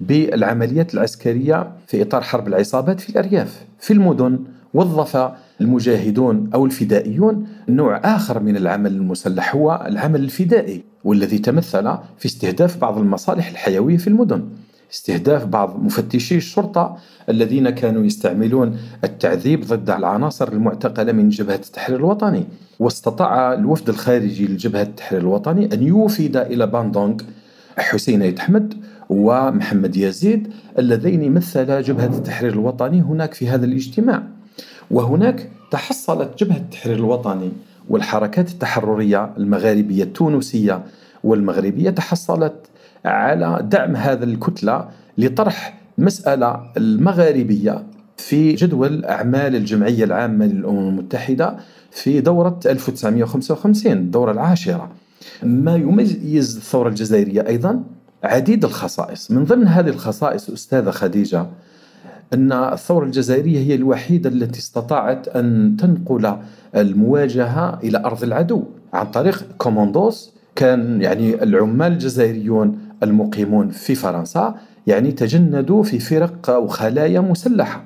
بالعمليات 0.00 0.94
العسكرية 0.94 1.72
في 1.86 2.02
إطار 2.02 2.22
حرب 2.22 2.48
العصابات 2.48 3.00
في 3.00 3.08
الأرياف 3.08 3.64
في 3.78 3.92
المدن 3.92 4.38
وظف 4.74 5.30
المجاهدون 5.60 6.50
أو 6.54 6.66
الفدائيون. 6.66 7.46
نوع 7.68 7.96
آخر 8.04 8.40
من 8.42 8.56
العمل 8.56 8.92
المسلح 8.92 9.54
هو 9.54 9.86
العمل 9.86 10.20
الفدائي 10.20 10.84
والذي 11.04 11.38
تمثل 11.38 11.94
في 12.18 12.26
استهداف 12.26 12.76
بعض 12.76 12.98
المصالح 12.98 13.48
الحيوية 13.48 13.96
في 13.96 14.06
المدن. 14.08 14.44
استهداف 14.92 15.44
بعض 15.44 15.82
مفتشي 15.82 16.36
الشرطة 16.36 16.96
الذين 17.28 17.70
كانوا 17.70 18.04
يستعملون 18.04 18.76
التعذيب 19.04 19.64
ضد 19.64 19.90
العناصر 19.90 20.52
المعتقلة 20.52 21.12
من 21.12 21.28
جبهة 21.28 21.54
التحرير 21.54 21.98
الوطني. 21.98 22.44
واستطاع 22.78 23.54
الوفد 23.54 23.88
الخارجي 23.88 24.46
لجبهة 24.46 24.82
التحرير 24.82 25.20
الوطني 25.20 25.74
أن 25.74 25.82
يوفد 25.82 26.36
إلى 26.36 26.66
باندونغ 26.66 27.16
حسين 27.78 28.38
أحمد 28.38 28.74
ومحمد 29.10 29.96
يزيد 29.96 30.48
اللذين 30.78 31.32
مثلا 31.32 31.80
جبهة 31.80 32.06
التحرير 32.06 32.52
الوطني 32.52 33.00
هناك 33.00 33.34
في 33.34 33.48
هذا 33.48 33.64
الاجتماع. 33.64 34.22
وهناك 34.90 35.50
تحصلت 35.70 36.44
جبهة 36.44 36.56
التحرير 36.56 36.96
الوطني 36.96 37.52
والحركات 37.88 38.50
التحررية 38.50 39.30
المغاربية 39.36 40.02
التونسية 40.02 40.82
والمغربية 41.24 41.90
تحصلت 41.90 42.54
على 43.04 43.68
دعم 43.70 43.96
هذا 43.96 44.24
الكتلة 44.24 44.88
لطرح 45.18 45.80
المسألة 45.98 46.62
المغاربية 46.76 47.84
في 48.16 48.52
جدول 48.52 49.04
أعمال 49.04 49.56
الجمعية 49.56 50.04
العامة 50.04 50.46
للأمم 50.46 50.88
المتحدة 50.88 51.56
في 51.90 52.20
دورة 52.20 52.60
1955 52.66 53.92
الدورة 53.92 54.32
العاشرة. 54.32 54.90
ما 55.42 55.76
يميز 55.76 56.56
الثورة 56.56 56.88
الجزائرية 56.88 57.46
أيضا؟ 57.46 57.82
عديد 58.24 58.64
الخصائص. 58.64 59.30
من 59.30 59.44
ضمن 59.44 59.66
هذه 59.66 59.88
الخصائص 59.88 60.50
أستاذة 60.50 60.90
خديجة 60.90 61.46
أن 62.34 62.52
الثورة 62.52 63.04
الجزائرية 63.04 63.58
هي 63.58 63.74
الوحيدة 63.74 64.30
التي 64.30 64.58
استطاعت 64.58 65.28
أن 65.28 65.76
تنقل 65.78 66.36
المواجهة 66.76 67.78
إلى 67.84 67.98
أرض 67.98 68.22
العدو 68.22 68.62
عن 68.92 69.06
طريق 69.06 69.44
كوموندوس. 69.58 70.32
كان 70.56 71.02
يعني 71.02 71.42
العمال 71.42 71.92
الجزائريون 71.92 72.78
المقيمون 73.02 73.68
في 73.68 73.94
فرنسا 73.94 74.54
يعني 74.86 75.12
تجندوا 75.12 75.82
في 75.82 75.98
فرق 75.98 76.50
أو 76.50 76.66
خلايا 76.66 77.20
مسلحة 77.20 77.84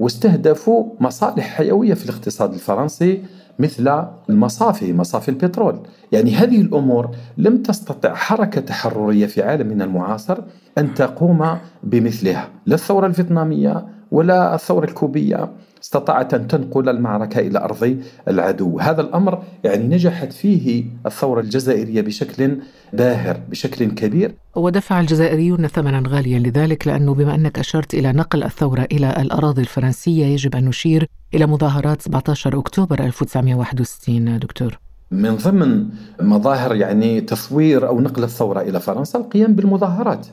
واستهدفوا 0.00 0.86
مصالح 1.00 1.56
حيوية 1.56 1.94
في 1.94 2.04
الاقتصاد 2.04 2.52
الفرنسي. 2.52 3.22
مثل 3.58 4.04
المصافي 4.30 4.92
مصافي 4.92 5.28
البترول. 5.28 5.78
يعني 6.12 6.34
هذه 6.34 6.60
الأمور 6.60 7.10
لم 7.38 7.62
تستطع 7.62 8.14
حركة 8.14 8.60
تحررية 8.60 9.26
في 9.26 9.42
عالمنا 9.42 9.84
المعاصر 9.84 10.38
أن 10.78 10.94
تقوم 10.94 11.58
بمثلها. 11.82 12.48
لا 12.66 12.74
الثورة 12.74 13.06
الفيتنامية 13.06 13.86
ولا 14.10 14.54
الثورة 14.54 14.84
الكوبية. 14.84 15.48
استطاعت 15.84 16.34
أن 16.34 16.48
تنقل 16.48 16.88
المعركة 16.88 17.40
إلى 17.40 17.58
أرض 17.58 17.98
العدو. 18.28 18.78
هذا 18.78 19.00
الأمر 19.00 19.42
يعني 19.64 19.94
نجحت 19.94 20.32
فيه 20.32 20.84
الثورة 21.06 21.40
الجزائرية 21.40 22.00
بشكل 22.00 22.56
باهر 22.92 23.40
بشكل 23.50 23.90
كبير. 23.90 24.34
ودفع 24.56 25.00
الجزائريون 25.00 25.66
ثمنا 25.66 26.02
غاليا 26.08 26.38
لذلك 26.38 26.86
لأنه 26.86 27.14
بما 27.14 27.34
أنك 27.34 27.58
أشرت 27.58 27.94
إلى 27.94 28.12
نقل 28.12 28.42
الثورة 28.42 28.86
إلى 28.92 29.10
الأراضي 29.22 29.62
الفرنسية 29.62 30.26
يجب 30.26 30.56
أن 30.56 30.64
نشير 30.64 31.06
إلى 31.34 31.46
مظاهرات 31.46 32.02
17 32.02 32.58
أكتوبر 32.58 33.04
1961 33.04 34.38
دكتور. 34.38 34.78
من 35.10 35.36
ضمن 35.36 35.86
مظاهر 36.20 36.74
يعني 36.74 37.20
تصوير 37.20 37.88
أو 37.88 38.00
نقل 38.00 38.24
الثورة 38.24 38.60
إلى 38.60 38.80
فرنسا 38.80 39.18
القيام 39.18 39.54
بالمظاهرات. 39.54 40.26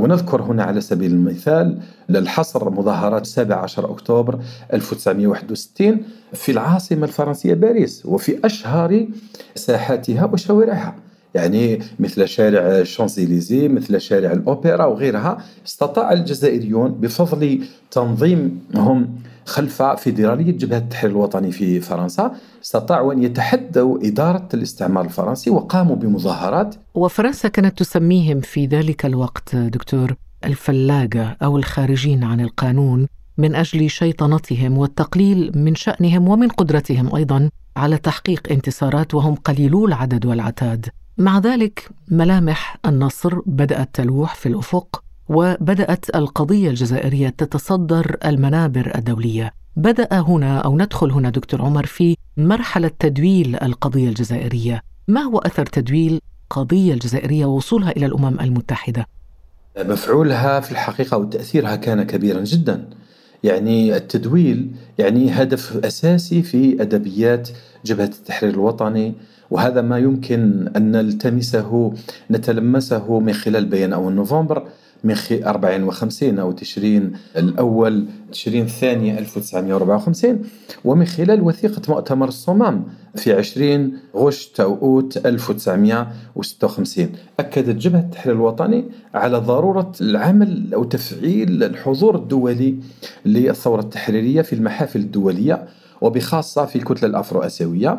ونذكر 0.00 0.42
هنا 0.42 0.62
على 0.62 0.80
سبيل 0.80 1.10
المثال 1.10 1.78
للحصر 2.08 2.70
مظاهرات 2.70 3.26
17 3.26 3.90
أكتوبر 3.90 4.38
1961 4.72 6.02
في 6.32 6.52
العاصمة 6.52 7.04
الفرنسية 7.04 7.54
باريس 7.54 8.06
وفي 8.06 8.38
أشهر 8.44 9.06
ساحاتها 9.54 10.24
وشوارعها. 10.24 10.96
يعني 11.34 11.82
مثل 11.98 12.28
شارع 12.28 12.82
شانزليزي 12.82 13.68
مثل 13.68 14.00
شارع 14.00 14.32
الأوبرا 14.32 14.84
وغيرها 14.84 15.38
استطاع 15.66 16.12
الجزائريون 16.12 16.90
بفضل 16.90 17.64
تنظيمهم 17.90 19.08
خلف 19.50 19.82
فيدرالية 19.82 20.52
جبهة 20.52 20.78
التحرير 20.78 21.10
الوطني 21.10 21.52
في 21.52 21.80
فرنسا 21.80 22.32
استطاعوا 22.64 23.12
أن 23.12 23.22
يتحدوا 23.22 23.98
إدارة 24.06 24.48
الاستعمار 24.54 25.04
الفرنسي 25.04 25.50
وقاموا 25.50 25.96
بمظاهرات. 25.96 26.74
وفرنسا 26.94 27.48
كانت 27.48 27.78
تسميهم 27.78 28.40
في 28.40 28.66
ذلك 28.66 29.06
الوقت 29.06 29.56
دكتور 29.56 30.14
الفلاجة 30.44 31.36
أو 31.42 31.56
الخارجين 31.56 32.24
عن 32.24 32.40
القانون 32.40 33.06
من 33.38 33.54
أجل 33.54 33.90
شيطنتهم 33.90 34.78
والتقليل 34.78 35.52
من 35.54 35.74
شأنهم 35.74 36.28
ومن 36.28 36.48
قدرتهم 36.48 37.14
أيضا 37.14 37.50
على 37.76 37.96
تحقيق 37.96 38.52
انتصارات 38.52 39.14
وهم 39.14 39.34
قليلو 39.34 39.86
العدد 39.86 40.26
والعتاد. 40.26 40.86
مع 41.18 41.38
ذلك 41.38 41.90
ملامح 42.08 42.76
النصر 42.86 43.40
بدأت 43.46 43.88
تلوح 43.92 44.34
في 44.34 44.46
الأفق. 44.46 45.09
وبدأت 45.30 46.16
القضية 46.16 46.70
الجزائرية 46.70 47.28
تتصدر 47.28 48.16
المنابر 48.24 48.92
الدولية. 48.94 49.52
بدأ 49.76 50.08
هنا 50.12 50.58
أو 50.58 50.76
ندخل 50.78 51.10
هنا 51.10 51.30
دكتور 51.30 51.62
عمر 51.62 51.86
في 51.86 52.16
مرحلة 52.36 52.90
تدويل 52.98 53.56
القضية 53.62 54.08
الجزائرية. 54.08 54.82
ما 55.08 55.20
هو 55.20 55.38
أثر 55.38 55.66
تدويل 55.66 56.20
قضية 56.50 56.92
الجزائرية 56.92 57.46
ووصولها 57.46 57.90
إلى 57.90 58.06
الأمم 58.06 58.40
المتحدة؟ 58.40 59.06
مفعولها 59.78 60.60
في 60.60 60.72
الحقيقة 60.72 61.16
وتأثيرها 61.16 61.76
كان 61.76 62.02
كبيرا 62.02 62.40
جدا. 62.44 62.88
يعني 63.44 63.96
التدويل 63.96 64.70
يعني 64.98 65.30
هدف 65.30 65.84
أساسي 65.84 66.42
في 66.42 66.82
أدبيات 66.82 67.48
جبهة 67.84 68.04
التحرير 68.04 68.52
الوطني 68.54 69.14
وهذا 69.50 69.82
ما 69.82 69.98
يمكن 69.98 70.70
أن 70.76 70.92
نلتمسه 70.92 71.94
نتلمسه 72.30 73.20
من 73.20 73.32
خلال 73.32 73.66
بيان 73.66 73.92
أول 73.92 74.12
نوفمبر. 74.12 74.68
من 75.04 75.14
54 75.46 76.38
أو 76.38 76.52
تشرين 76.52 77.12
الأول 77.36 78.06
تشرين 78.32 78.64
الثاني 78.64 79.18
1954 79.18 80.42
ومن 80.84 81.04
خلال 81.04 81.42
وثيقة 81.42 81.82
مؤتمر 81.88 82.28
الصمام 82.28 82.84
في 83.16 83.32
20 83.32 83.92
غشت 84.16 84.60
أو 84.60 84.78
أوت 84.82 85.26
1956 85.26 87.08
أكدت 87.40 87.76
جبهة 87.76 88.00
التحرير 88.00 88.34
الوطني 88.34 88.84
على 89.14 89.38
ضرورة 89.38 89.92
العمل 90.00 90.74
أو 90.74 90.84
تفعيل 90.84 91.62
الحضور 91.64 92.16
الدولي 92.16 92.76
للثورة 93.26 93.80
التحريرية 93.80 94.42
في 94.42 94.52
المحافل 94.52 95.00
الدولية 95.00 95.64
وبخاصة 96.00 96.64
في 96.64 96.76
الكتلة 96.76 97.08
الأفرو 97.08 97.40
أسيوية 97.40 97.98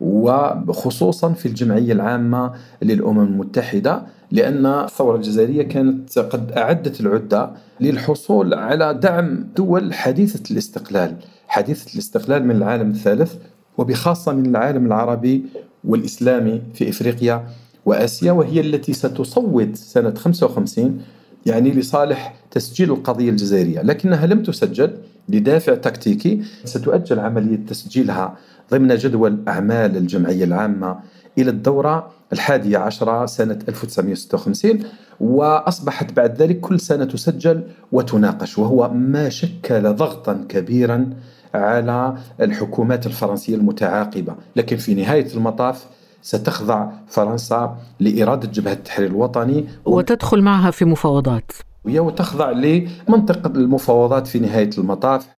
وخصوصا 0.00 1.32
في 1.32 1.46
الجمعية 1.46 1.92
العامة 1.92 2.52
للأمم 2.82 3.20
المتحدة 3.20 4.02
لأن 4.30 4.66
الثورة 4.66 5.16
الجزائرية 5.16 5.62
كانت 5.62 6.18
قد 6.18 6.52
أعدت 6.52 7.00
العدة 7.00 7.50
للحصول 7.80 8.54
على 8.54 8.94
دعم 8.94 9.46
دول 9.56 9.94
حديثة 9.94 10.52
الاستقلال 10.52 11.16
حديثة 11.48 11.94
الاستقلال 11.94 12.44
من 12.46 12.56
العالم 12.56 12.90
الثالث 12.90 13.34
وبخاصة 13.78 14.32
من 14.32 14.46
العالم 14.46 14.86
العربي 14.86 15.44
والإسلامي 15.84 16.62
في 16.74 16.88
إفريقيا 16.90 17.44
وآسيا 17.86 18.32
وهي 18.32 18.60
التي 18.60 18.92
ستصوت 18.92 19.76
سنة 19.76 20.14
55 20.14 21.00
يعني 21.46 21.70
لصالح 21.70 22.34
تسجيل 22.50 22.90
القضية 22.90 23.30
الجزائرية. 23.30 23.82
لكنها 23.82 24.26
لم 24.26 24.42
تسجل 24.42 24.90
لدافع 25.28 25.74
تكتيكي 25.74 26.42
ستؤجل 26.64 27.18
عملية 27.18 27.56
تسجيلها 27.66 28.36
ضمن 28.70 28.96
جدول 28.96 29.38
أعمال 29.48 29.96
الجمعية 29.96 30.44
العامة 30.44 30.98
إلى 31.38 31.50
الدورة 31.50 32.10
الحادية 32.32 32.78
عشرة 32.78 33.26
سنة 33.26 33.58
1956 33.68 34.78
وأصبحت 35.20 36.12
بعد 36.12 36.42
ذلك 36.42 36.60
كل 36.60 36.80
سنة 36.80 37.04
تسجل 37.04 37.62
وتناقش 37.92 38.58
وهو 38.58 38.90
ما 38.94 39.28
شكل 39.28 39.94
ضغطا 39.94 40.44
كبيرا 40.48 41.10
على 41.54 42.14
الحكومات 42.40 43.06
الفرنسية 43.06 43.54
المتعاقبة. 43.54 44.34
لكن 44.56 44.76
في 44.76 44.94
نهاية 44.94 45.34
المطاف 45.34 45.86
ستخضع 46.22 46.90
فرنسا 47.06 47.76
لإرادة 48.00 48.48
جبهة 48.48 48.72
التحرير 48.72 49.10
الوطني 49.10 49.64
وتدخل 49.84 50.42
معها 50.42 50.70
في 50.70 50.84
مفاوضات. 50.84 51.52
وتخضع 51.84 52.50
لمنطق 52.50 53.46
المفاوضات 53.46 54.26
في 54.26 54.38
نهاية 54.38 54.70
المطاف. 54.78 55.28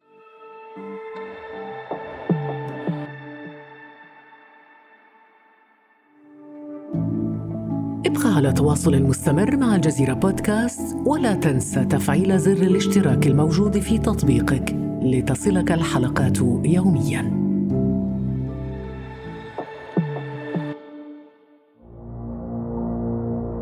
على 8.32 8.52
تواصل 8.52 9.02
مستمر 9.02 9.56
مع 9.56 9.76
الجزيرة 9.76 10.12
بودكاست 10.12 10.96
ولا 11.06 11.34
تنسى 11.34 11.84
تفعيل 11.84 12.38
زر 12.38 12.52
الاشتراك 12.52 13.26
الموجود 13.26 13.78
في 13.78 13.98
تطبيقك 13.98 14.76
لتصلك 15.02 15.72
الحلقات 15.72 16.38
يومياً. 16.64 17.42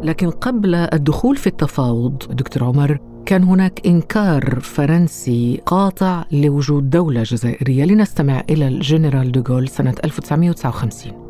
لكن 0.04 0.30
قبل 0.30 0.74
الدخول 0.74 1.36
في 1.36 1.46
التفاوض 1.46 2.16
دكتور 2.30 2.64
عمر 2.64 2.98
كان 3.26 3.44
هناك 3.44 3.86
إنكار 3.86 4.60
فرنسي 4.60 5.60
قاطع 5.66 6.24
لوجود 6.32 6.90
دولة 6.90 7.22
جزائرية 7.22 7.84
لنستمع 7.84 8.42
إلى 8.50 8.68
الجنرال 8.68 9.32
دوغول 9.32 9.68
سنة 9.68 9.94
1959 10.04 11.29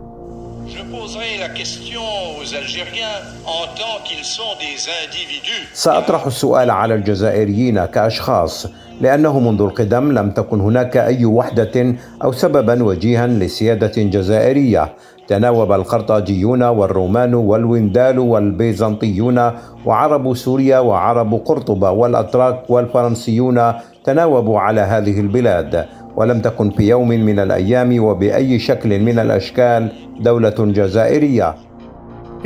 سأطرح 5.73 6.27
السؤال 6.27 6.71
على 6.71 6.95
الجزائريين 6.95 7.85
كأشخاص 7.85 8.67
لأنه 9.01 9.41
منذ 9.41 9.61
القدم 9.63 10.13
لم 10.13 10.31
تكن 10.31 10.61
هناك 10.61 10.97
أي 10.97 11.25
وحدة 11.25 11.95
أو 12.25 12.33
سببا 12.33 12.83
وجيها 12.83 13.27
لسيادة 13.27 13.97
جزائرية. 13.97 14.93
تناوب 15.29 15.73
القرطاجيون 15.73 16.63
والرومان 16.63 17.35
والوندال 17.35 18.19
والبيزنطيون 18.19 19.53
وعرب 19.87 20.35
سوريا 20.35 20.79
وعرب 20.79 21.35
قرطبة 21.35 21.91
والأتراك 21.91 22.71
والفرنسيون 22.71 23.73
تناوبوا 24.05 24.61
على 24.61 24.81
هذه 24.81 25.21
البلاد. 25.21 25.87
ولم 26.21 26.41
تكن 26.41 26.71
في 26.71 26.89
يوم 26.89 27.09
من 27.09 27.39
الأيام 27.39 28.05
وبأي 28.05 28.59
شكل 28.59 29.01
من 29.01 29.19
الأشكال 29.19 29.93
دولة 30.21 30.55
جزائرية. 30.59 31.55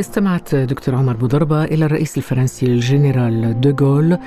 استمعت 0.00 0.54
دكتور 0.54 0.94
عمر 0.94 1.16
بوضربة 1.16 1.64
إلى 1.64 1.84
الرئيس 1.84 2.16
الفرنسي 2.16 2.66
الجنرال 2.66 3.60
دوغول 3.60 4.18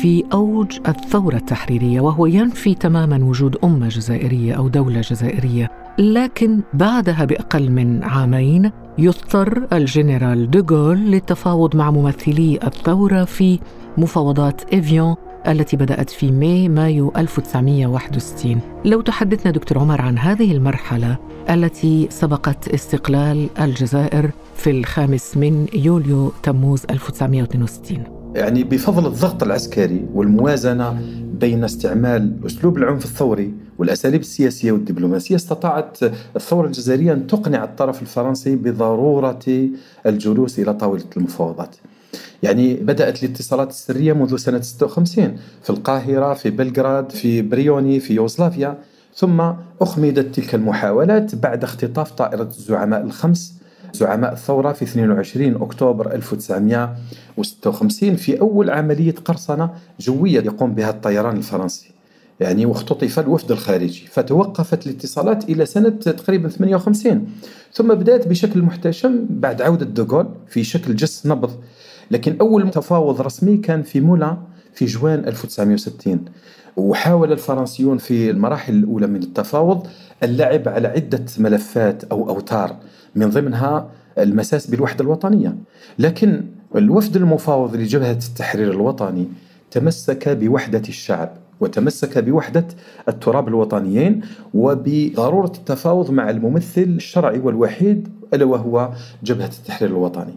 في 0.00 0.24
أوج 0.32 0.78
الثورة 0.88 1.36
التحريرية 1.36 2.00
وهو 2.00 2.26
ينفي 2.26 2.74
تماما 2.74 3.24
وجود 3.24 3.56
أمة 3.64 3.88
جزائرية 3.88 4.54
أو 4.54 4.68
دولة 4.68 5.00
جزائرية 5.00 5.70
لكن 5.98 6.60
بعدها 6.74 7.24
بأقل 7.24 7.70
من 7.70 8.04
عامين 8.04 8.70
يضطر 8.98 9.66
الجنرال 9.72 10.50
دوغول 10.50 10.98
للتفاوض 10.98 11.76
مع 11.76 11.90
ممثلي 11.90 12.58
الثورة 12.66 13.24
في 13.24 13.58
مفاوضات 13.98 14.60
إيفيون 14.72 15.16
التي 15.48 15.76
بدأت 15.76 16.10
في 16.10 16.30
ماي 16.30 16.68
مايو 16.68 17.12
1961 17.16 18.60
لو 18.84 19.00
تحدثنا 19.00 19.52
دكتور 19.52 19.78
عمر 19.78 20.00
عن 20.00 20.18
هذه 20.18 20.52
المرحلة 20.52 21.16
التي 21.50 22.06
سبقت 22.10 22.68
استقلال 22.68 23.48
الجزائر 23.60 24.30
في 24.56 24.70
الخامس 24.70 25.36
من 25.36 25.66
يوليو 25.74 26.32
تموز 26.42 26.84
1962 26.90 28.20
يعني 28.34 28.64
بفضل 28.64 29.06
الضغط 29.06 29.42
العسكري 29.42 30.06
والموازنة 30.14 31.00
بين 31.40 31.64
استعمال 31.64 32.36
أسلوب 32.46 32.76
العنف 32.78 33.04
الثوري 33.04 33.54
والأساليب 33.78 34.20
السياسية 34.20 34.72
والدبلوماسية 34.72 35.36
استطاعت 35.36 35.98
الثورة 36.36 36.66
الجزائرية 36.66 37.12
أن 37.12 37.26
تقنع 37.26 37.64
الطرف 37.64 38.02
الفرنسي 38.02 38.56
بضرورة 38.56 39.68
الجلوس 40.06 40.58
إلى 40.58 40.74
طاولة 40.74 41.04
المفاوضات. 41.16 41.76
يعني 42.42 42.74
بدأت 42.74 43.24
الاتصالات 43.24 43.70
السرية 43.70 44.12
منذ 44.12 44.36
سنة 44.36 44.60
56 44.60 45.36
في 45.62 45.70
القاهرة 45.70 46.34
في 46.34 46.50
بلغراد 46.50 47.12
في 47.12 47.42
بريوني 47.42 48.00
في 48.00 48.14
يوغوسلافيا. 48.14 48.78
ثم 49.14 49.52
أخمدت 49.80 50.34
تلك 50.34 50.54
المحاولات 50.54 51.34
بعد 51.34 51.64
اختطاف 51.64 52.10
طائرة 52.10 52.42
الزعماء 52.42 53.02
الخمس 53.02 53.54
زعماء 53.92 54.32
الثورة 54.32 54.72
في 54.72 54.82
22 54.82 55.62
أكتوبر 55.62 56.14
1956 56.14 58.16
في 58.16 58.40
أول 58.40 58.70
عملية 58.70 59.14
قرصنة 59.24 59.70
جوية 60.00 60.40
يقوم 60.40 60.74
بها 60.74 60.90
الطيران 60.90 61.36
الفرنسي. 61.36 61.90
يعني 62.40 62.66
واختطف 62.66 63.18
الوفد 63.18 63.52
الخارجي. 63.52 64.06
فتوقفت 64.10 64.86
الاتصالات 64.86 65.48
إلى 65.48 65.66
سنة 65.66 65.88
تقريبا 65.88 66.48
58 66.48 67.26
ثم 67.72 67.94
بدأت 67.94 68.28
بشكل 68.28 68.62
محتشم 68.62 69.26
بعد 69.30 69.62
عودة 69.62 69.86
دوغول 69.86 70.28
في 70.48 70.64
شكل 70.64 70.96
جس 70.96 71.26
نبض 71.26 71.50
لكن 72.10 72.36
أول 72.40 72.70
تفاوض 72.70 73.20
رسمي 73.20 73.56
كان 73.56 73.82
في 73.82 74.00
مولا 74.00 74.36
في 74.74 74.84
جوان 74.84 75.18
1960 75.28 76.24
وحاول 76.76 77.32
الفرنسيون 77.32 77.98
في 77.98 78.30
المراحل 78.30 78.74
الأولى 78.74 79.06
من 79.06 79.22
التفاوض 79.22 79.86
اللعب 80.22 80.68
على 80.68 80.88
عدة 80.88 81.24
ملفات 81.38 82.04
أو 82.04 82.28
أوتار 82.28 82.76
من 83.14 83.30
ضمنها 83.30 83.90
المساس 84.18 84.66
بالوحدة 84.66 85.04
الوطنية. 85.04 85.56
لكن 85.98 86.44
الوفد 86.76 87.16
المفاوض 87.16 87.76
لجبهة 87.76 88.18
التحرير 88.30 88.70
الوطني 88.70 89.28
تمسك 89.70 90.28
بوحدة 90.28 90.82
الشعب 90.88 91.32
وتمسك 91.60 92.18
بوحدة 92.18 92.66
التراب 93.08 93.48
الوطنيين 93.48 94.20
وبضرورة 94.54 95.52
التفاوض 95.56 96.10
مع 96.10 96.30
الممثل 96.30 96.82
الشرعي 96.82 97.38
والوحيد 97.38 98.08
ألا 98.34 98.44
وهو 98.44 98.90
جبهة 99.24 99.50
التحرير 99.58 99.90
الوطني. 99.90 100.34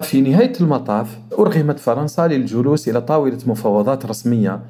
في 0.00 0.20
نهاية 0.20 0.52
المطاف 0.60 1.18
أرغمت 1.38 1.78
فرنسا 1.78 2.26
للجلوس 2.26 2.88
إلى 2.88 3.00
طاولة 3.00 3.38
مفاوضات 3.46 4.06
رسمية 4.06 4.60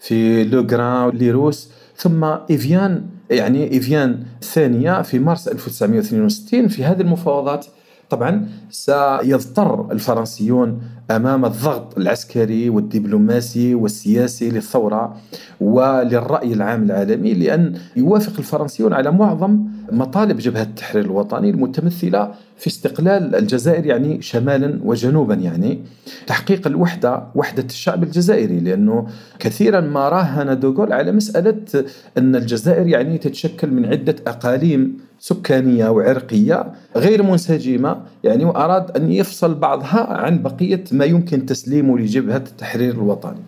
في 0.00 0.44
لوغران 0.44 1.08
ليروس. 1.16 1.70
ثم 1.96 2.24
إيفيان 2.24 3.06
يعني 3.30 3.72
إيفيان 3.72 4.22
الثانية 4.42 5.02
في 5.02 5.18
مارس 5.18 5.48
1962 5.48 6.68
في 6.68 6.84
هذه 6.84 7.00
المفاوضات. 7.00 7.66
طبعا 8.10 8.48
سيضطر 8.70 9.92
الفرنسيون 9.92 10.80
أمام 11.10 11.44
الضغط 11.44 11.98
العسكري 11.98 12.68
والدبلوماسي 12.70 13.74
والسياسي 13.74 14.50
للثورة 14.50 15.16
وللرأي 15.60 16.52
العام 16.52 16.82
العالمي 16.82 17.34
لأن 17.34 17.74
يوافق 17.96 18.32
الفرنسيون 18.38 18.92
على 18.92 19.10
معظم 19.10 19.64
مطالب 19.92 20.38
جبهة 20.38 20.62
التحرير 20.62 21.04
الوطني 21.04 21.50
المتمثلة 21.50 22.30
في 22.60 22.66
استقلال 22.66 23.34
الجزائر 23.34 23.86
يعني 23.86 24.22
شمالا 24.22 24.80
وجنوبا 24.84 25.34
يعني 25.34 25.78
تحقيق 26.26 26.66
الوحدة 26.66 27.22
وحدة 27.34 27.64
الشعب 27.64 28.02
الجزائري 28.02 28.60
لأنه 28.60 29.06
كثيرا 29.38 29.80
ما 29.80 30.08
راهن 30.08 30.60
دوغول 30.60 30.92
على 30.92 31.12
مسألة 31.12 31.84
أن 32.18 32.36
الجزائر 32.36 32.86
يعني 32.86 33.18
تتشكل 33.18 33.70
من 33.70 33.86
عدة 33.86 34.16
أقاليم 34.26 34.98
سكانية 35.18 35.88
وعرقية 35.88 36.72
غير 36.96 37.22
منسجمة 37.22 38.02
يعني 38.24 38.44
وأراد 38.44 38.96
أن 38.96 39.12
يفصل 39.12 39.54
بعضها 39.54 40.12
عن 40.12 40.42
بقية 40.42 40.84
ما 40.92 41.04
يمكن 41.04 41.46
تسليمه 41.46 41.98
لجبهة 41.98 42.36
التحرير 42.36 42.94
الوطني. 42.94 43.42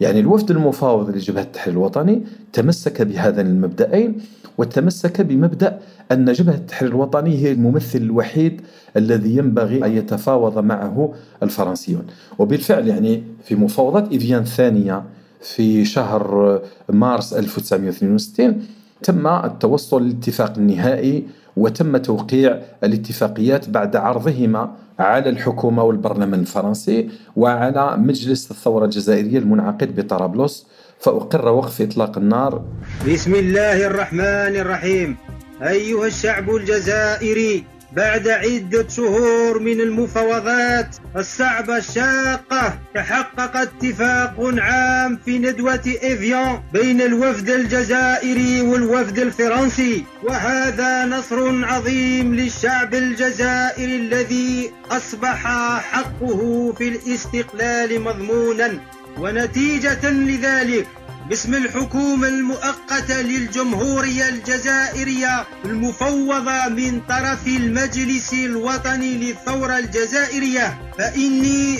يعني 0.00 0.20
الوفد 0.20 0.50
المفاوض 0.50 1.10
لجبهة 1.10 1.42
التحرير 1.42 1.76
الوطني 1.76 2.22
تمسك 2.52 3.02
بهذين 3.02 3.46
المبدأين 3.46 4.20
وتمسك 4.58 5.20
بمبدأ 5.20 5.78
أن 6.12 6.32
جبهة 6.32 6.54
التحرير 6.54 6.90
الوطني 6.90 7.38
هي 7.38 7.52
الممثل 7.52 7.98
الوحيد 7.98 8.60
الذي 8.96 9.36
ينبغي 9.36 9.84
أن 9.84 9.96
يتفاوض 9.96 10.58
معه 10.58 11.14
الفرنسيون. 11.42 12.06
وبالفعل 12.38 12.88
يعني 12.88 13.22
في 13.44 13.54
مفاوضات 13.54 14.12
إيفيان 14.12 14.42
الثانية 14.42 15.02
في 15.40 15.84
شهر 15.84 16.60
مارس 16.88 17.32
1962 17.32 18.62
تم 19.02 19.26
التوصل 19.26 20.02
للاتفاق 20.02 20.58
النهائي 20.58 21.24
وتم 21.56 21.96
توقيع 21.96 22.60
الاتفاقيات 22.84 23.68
بعد 23.68 23.96
عرضهما 23.96 24.74
على 25.00 25.28
الحكومة 25.30 25.82
والبرلمان 25.82 26.40
الفرنسي 26.40 27.08
وعلى 27.36 27.96
مجلس 27.96 28.50
الثورة 28.50 28.84
الجزائرية 28.84 29.38
المنعقد 29.38 30.00
بطرابلس 30.00 30.66
فأقر 30.98 31.48
وقف 31.48 31.82
إطلاق 31.82 32.18
النار. 32.18 32.64
بسم 33.08 33.34
الله 33.34 33.86
الرحمن 33.86 34.54
الرحيم. 34.62 35.16
أيها 35.62 36.06
الشعب 36.06 36.50
الجزائري 36.50 37.64
بعد 37.92 38.28
عدة 38.28 38.88
شهور 38.88 39.58
من 39.58 39.80
المفاوضات 39.80 40.96
الصعبة 41.16 41.76
الشاقة 41.76 42.78
تحقق 42.94 43.56
اتفاق 43.56 44.34
عام 44.58 45.18
في 45.24 45.38
ندوة 45.38 45.80
إيفيان 46.02 46.60
بين 46.72 47.00
الوفد 47.00 47.50
الجزائري 47.50 48.60
والوفد 48.60 49.18
الفرنسي. 49.18 50.04
وهذا 50.22 51.04
نصر 51.04 51.64
عظيم 51.64 52.34
للشعب 52.34 52.94
الجزائري 52.94 53.96
الذي 53.96 54.72
أصبح 54.90 55.46
حقه 55.80 56.72
في 56.78 56.88
الاستقلال 56.88 58.00
مضمونا. 58.00 58.78
ونتيجة 59.18 60.10
لذلك 60.10 60.86
باسم 61.30 61.54
الحكومة 61.54 62.28
المؤقتة 62.28 63.20
للجمهورية 63.22 64.28
الجزائرية 64.28 65.44
المفوضة 65.64 66.68
من 66.68 67.00
طرف 67.08 67.46
المجلس 67.46 68.32
الوطني 68.32 69.14
للثورة 69.14 69.78
الجزائرية 69.78 70.78
فإني 70.98 71.78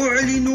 أعلن 0.00 0.48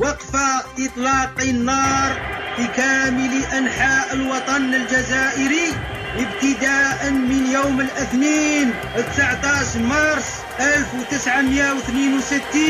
وقف 0.00 0.36
إطلاق 0.78 1.40
النار 1.40 2.12
في 2.56 2.66
كامل 2.76 3.42
أنحاء 3.58 4.14
الوطن 4.14 4.74
الجزائري 4.74 5.72
ابتداء 6.18 7.10
من 7.10 7.46
يوم 7.52 7.80
الاثنين 7.80 8.70
19 9.14 9.78
مارس 9.78 10.30
1962 10.60 12.62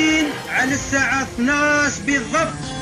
على 0.51 0.75
الساعة 0.75 1.23
12 1.23 2.03
بالضبط. 2.07 2.80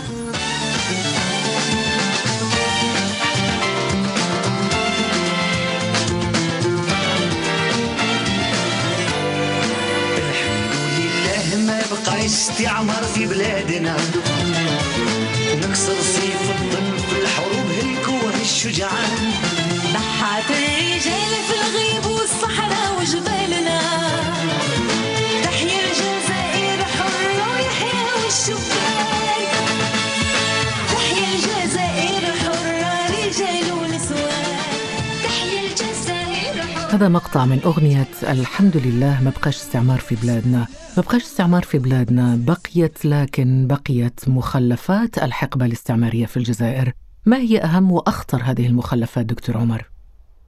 استعمار 12.29 13.03
في 13.03 13.27
بلادنا. 13.27 13.97
هذا 36.99 37.09
مقطع 37.09 37.45
من 37.45 37.61
أغنية 37.65 38.09
الحمد 38.23 38.77
لله 38.77 39.23
ما 39.23 39.31
بقاش 39.31 39.57
استعمار 39.57 39.99
في 39.99 40.15
بلادنا. 40.15 40.67
ما 40.97 41.03
بقاش 41.03 41.23
استعمار 41.23 41.63
في 41.63 41.79
بلادنا 41.79 42.39
بقيت 42.47 43.05
لكن 43.05 43.67
بقيت 43.67 44.21
مخلفات 44.27 45.19
الحقبة 45.19 45.67
الاستعمارية 45.67 46.27
في 46.27 46.37
الجزائر. 46.37 46.93
ما 47.27 47.37
هي 47.37 47.59
أهم 47.59 47.93
وأخطر 47.93 48.41
هذه 48.45 48.67
المخلفات 48.67 49.27
دكتور 49.27 49.57
عمر؟ 49.57 49.91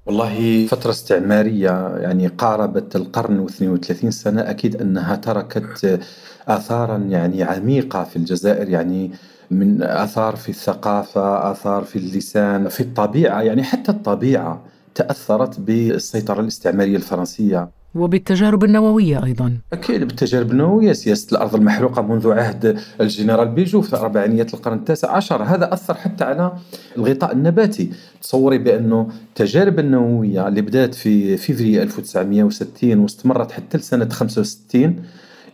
والله 0.06 0.66
فترة 0.66 0.90
استعمارية 0.90 1.96
يعني 1.96 2.26
قاربت 2.26 2.96
القرن 2.96 3.48
و32 3.48 4.08
سنة 4.08 4.40
أكيد 4.40 4.80
أنها 4.80 5.16
تركت 5.16 6.00
آثارا 6.48 6.96
يعني 6.96 7.42
عميقة 7.42 8.04
في 8.04 8.16
الجزائر 8.16 8.68
يعني 8.68 9.10
من 9.50 9.82
آثار 9.82 10.36
في 10.36 10.48
الثقافة 10.48 11.50
آثار 11.50 11.84
في 11.84 11.96
اللسان 11.96 12.68
في 12.68 12.80
الطبيعة 12.80 13.40
يعني 13.40 13.62
حتى 13.62 13.92
الطبيعة. 13.92 14.64
تأثرت 15.00 15.60
بالسيطرة 15.60 16.40
الاستعمارية 16.40 16.96
الفرنسية. 16.96 17.68
وبالتجارب 17.94 18.64
النووية 18.64 19.24
أيضا. 19.24 19.58
أكيد 19.72 20.04
بالتجارب 20.04 20.50
النووية 20.50 20.92
سياسة 20.92 21.26
الأرض 21.32 21.54
المحروقة 21.54 22.02
منذ 22.02 22.32
عهد 22.32 22.78
الجنرال 23.00 23.48
بيجو 23.48 23.80
في 23.80 23.96
أربعينيات 23.96 24.54
القرن 24.54 24.78
التاسع 24.78 25.10
عشر. 25.10 25.42
هذا 25.42 25.72
أثر 25.72 25.94
حتى 25.94 26.24
على 26.24 26.52
الغطاء 26.96 27.32
النباتي. 27.32 27.90
تصوري 28.22 28.58
بأنه 28.58 29.08
التجارب 29.28 29.78
النووية 29.78 30.48
اللي 30.48 30.60
بدأت 30.60 30.94
في 30.94 31.36
فيفري 31.36 31.82
1960 31.82 32.98
واستمرت 32.98 33.52
حتى 33.52 33.78
لسنة 33.78 34.08
65 34.08 34.96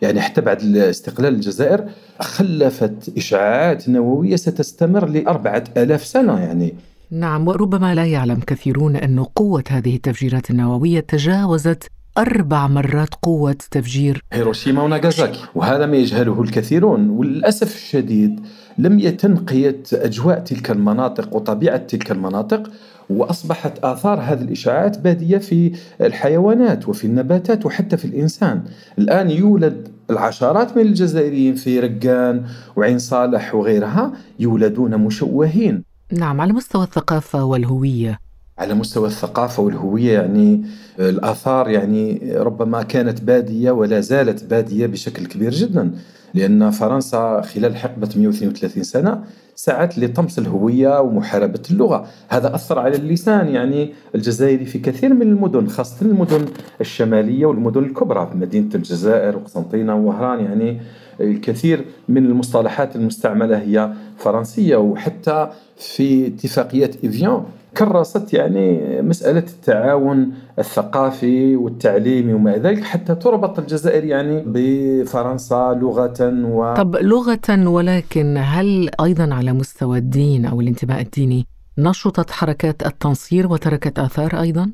يعني 0.03 0.21
حتى 0.21 0.41
بعد 0.41 0.77
استقلال 0.77 1.35
الجزائر 1.35 1.85
خلفت 2.21 3.13
إشعاعات 3.17 3.89
نووية 3.89 4.37
ستستمر 4.37 5.09
لأربعة 5.09 5.65
ألاف 5.77 6.05
سنة. 6.05 6.41
يعني 6.41 6.75
نعم 7.11 7.49
وربما 7.49 7.95
لا 7.95 8.05
يعلم 8.05 8.40
كثيرون 8.47 8.97
أن 8.97 9.25
قوة 9.25 9.64
هذه 9.69 9.97
التفجيرات 9.97 10.51
النووية 10.51 11.01
تجاوزت 11.01 11.88
أربع 12.19 12.66
مرات 12.66 13.14
قوة 13.23 13.57
تفجير 13.71 14.25
هيروشيما 14.33 14.83
وناغازاكي 14.83 15.40
وهذا 15.55 15.87
ما 15.87 15.97
يجهله 15.97 16.42
الكثيرون 16.42 17.09
وللأسف 17.11 17.75
الشديد 17.75 18.40
لم 18.79 18.99
يتم 18.99 19.37
قيادة 19.37 19.83
أجواء 19.92 20.38
تلك 20.38 20.71
المناطق 20.71 21.37
وطبيعة 21.37 21.77
تلك 21.77 22.11
المناطق 22.11 22.71
وأصبحت 23.11 23.85
آثار 23.85 24.21
هذه 24.21 24.42
الإشعاعات 24.42 24.99
بادية 24.99 25.38
في 25.38 25.73
الحيوانات 26.01 26.88
وفي 26.88 27.05
النباتات 27.05 27.66
وحتى 27.66 27.97
في 27.97 28.05
الإنسان. 28.05 28.62
الآن 28.99 29.31
يولد 29.31 29.88
العشرات 30.11 30.77
من 30.77 30.83
الجزائريين 30.83 31.55
في 31.55 31.81
رقان 31.81 32.45
وعين 32.77 32.99
صالح 32.99 33.55
وغيرها 33.55 34.12
يولدون 34.38 34.97
مشوهين. 34.97 35.96
نعم 36.12 36.40
على 36.40 36.53
مستوى 36.53 36.85
الثقافة 36.85 37.45
والهوية. 37.45 38.21
على 38.59 38.75
مستوى 38.75 39.07
الثقافة 39.07 39.62
والهوية 39.62 40.12
يعني 40.12 40.62
الآثار 40.99 41.69
يعني 41.69 42.33
ربما 42.37 42.83
كانت 42.83 43.23
بادية 43.23 43.71
ولا 43.71 44.01
زالت 44.01 44.45
بادية 44.45 44.87
بشكل 44.87 45.27
كبير 45.27 45.51
جدا 45.51 45.90
لأن 46.35 46.71
فرنسا 46.71 47.40
خلال 47.40 47.77
حقبة 47.77 48.09
132 48.16 48.83
سنة 48.83 49.25
سعت 49.55 49.99
لطمس 49.99 50.38
الهوية 50.38 51.01
ومحاربة 51.01 51.62
اللغة. 51.71 52.07
هذا 52.29 52.55
أثر 52.55 52.79
على 52.79 52.97
اللسان 52.97 53.49
يعني 53.49 53.92
الجزائري 54.14 54.64
في 54.64 54.79
كثير 54.79 55.14
من 55.14 55.23
المدن 55.23 55.66
خاصة 55.66 56.07
المدن 56.07 56.47
الشمالية 56.81 57.47
والمدن 57.47 57.85
الكبرى 57.85 58.31
مدينة 58.35 58.75
الجزائر 58.75 59.37
وقسنطينة 59.37 59.97
ووهران 59.97 60.45
يعني 60.45 60.81
الكثير 61.21 61.85
من 62.09 62.27
المصطلحات 62.27 62.97
المستعملة 62.97 63.59
هي 63.59 63.93
فرنسية 64.19 64.77
وحتى 64.77 65.49
في 65.77 66.27
اتفاقية 66.27 66.91
إفيان 67.05 67.43
كرست 67.77 68.35
يعني 68.35 69.03
مسألة 69.03 69.39
التعاون 69.39 70.33
الثقافي 70.59 71.57
والتعليمي 71.57 72.35
وما 72.35 72.57
ذلك 72.57 72.85
حتى 72.85 73.15
تربط 73.15 73.59
الجزائر 73.59 74.05
يعني 74.05 74.43
بفرنسا 74.47 75.79
لغة 75.81 76.17
و 76.45 76.75
طب 76.75 76.97
لغة 76.97 77.69
ولكن 77.69 78.37
هل 78.39 78.91
أيضا 79.01 79.35
على 79.35 79.53
مستوى 79.53 79.99
الدين 79.99 80.47
أو 80.47 80.61
الانتماء 80.61 81.01
الديني 81.01 81.47
نشطت 81.79 82.31
حركات 82.31 82.87
التنصير 82.87 83.53
وتركت 83.53 83.99
آثار 83.99 84.41
أيضا؟ 84.41 84.71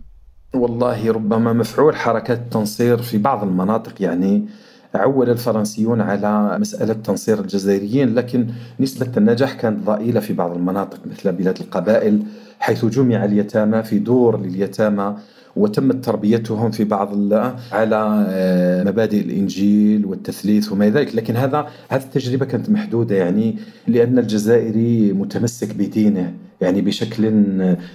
والله 0.55 1.13
ربما 1.13 1.53
مفعول 1.53 1.97
حركات 1.97 2.39
التنصير 2.39 2.97
في 3.03 3.19
بعض 3.19 3.43
المناطق 3.43 4.03
يعني 4.03 4.47
عول 4.95 5.31
الفرنسيون 5.31 6.01
على 6.01 6.59
مسألة 6.59 6.93
تنصير 6.93 7.41
الجزائريين 7.41 8.15
لكن 8.15 8.47
نسبة 8.81 9.09
النجاح 9.17 9.53
كانت 9.53 9.87
ضئيلة 9.87 10.21
في 10.21 10.33
بعض 10.33 10.57
المناطق 10.57 11.01
مثل 11.11 11.33
بلاد 11.33 11.59
القبائل 11.61 12.23
حيث 12.61 12.85
جمع 12.85 13.25
اليتامى 13.25 13.83
في 13.83 13.99
دور 13.99 14.41
لليتامى 14.41 15.17
وتمت 15.57 16.05
تربيتهم 16.05 16.71
في 16.71 16.85
بعض 16.85 17.33
على 17.73 18.27
آه، 18.29 18.85
مبادئ 18.85 19.21
الإنجيل 19.21 20.07
والتثليث 20.07 20.73
وما 20.73 20.91
ذلك 20.91 21.15
لكن 21.15 21.37
هذا 21.37 21.67
هذه 21.89 22.03
التجربة 22.03 22.45
كانت 22.47 22.71
محدودة 22.71 23.15
يعني 23.17 23.57
لأن 23.87 24.19
الجزائري 24.19 25.13
متمسك 25.13 25.75
بدينه 25.75 26.35
يعني 26.61 26.81
بشكل 26.81 27.55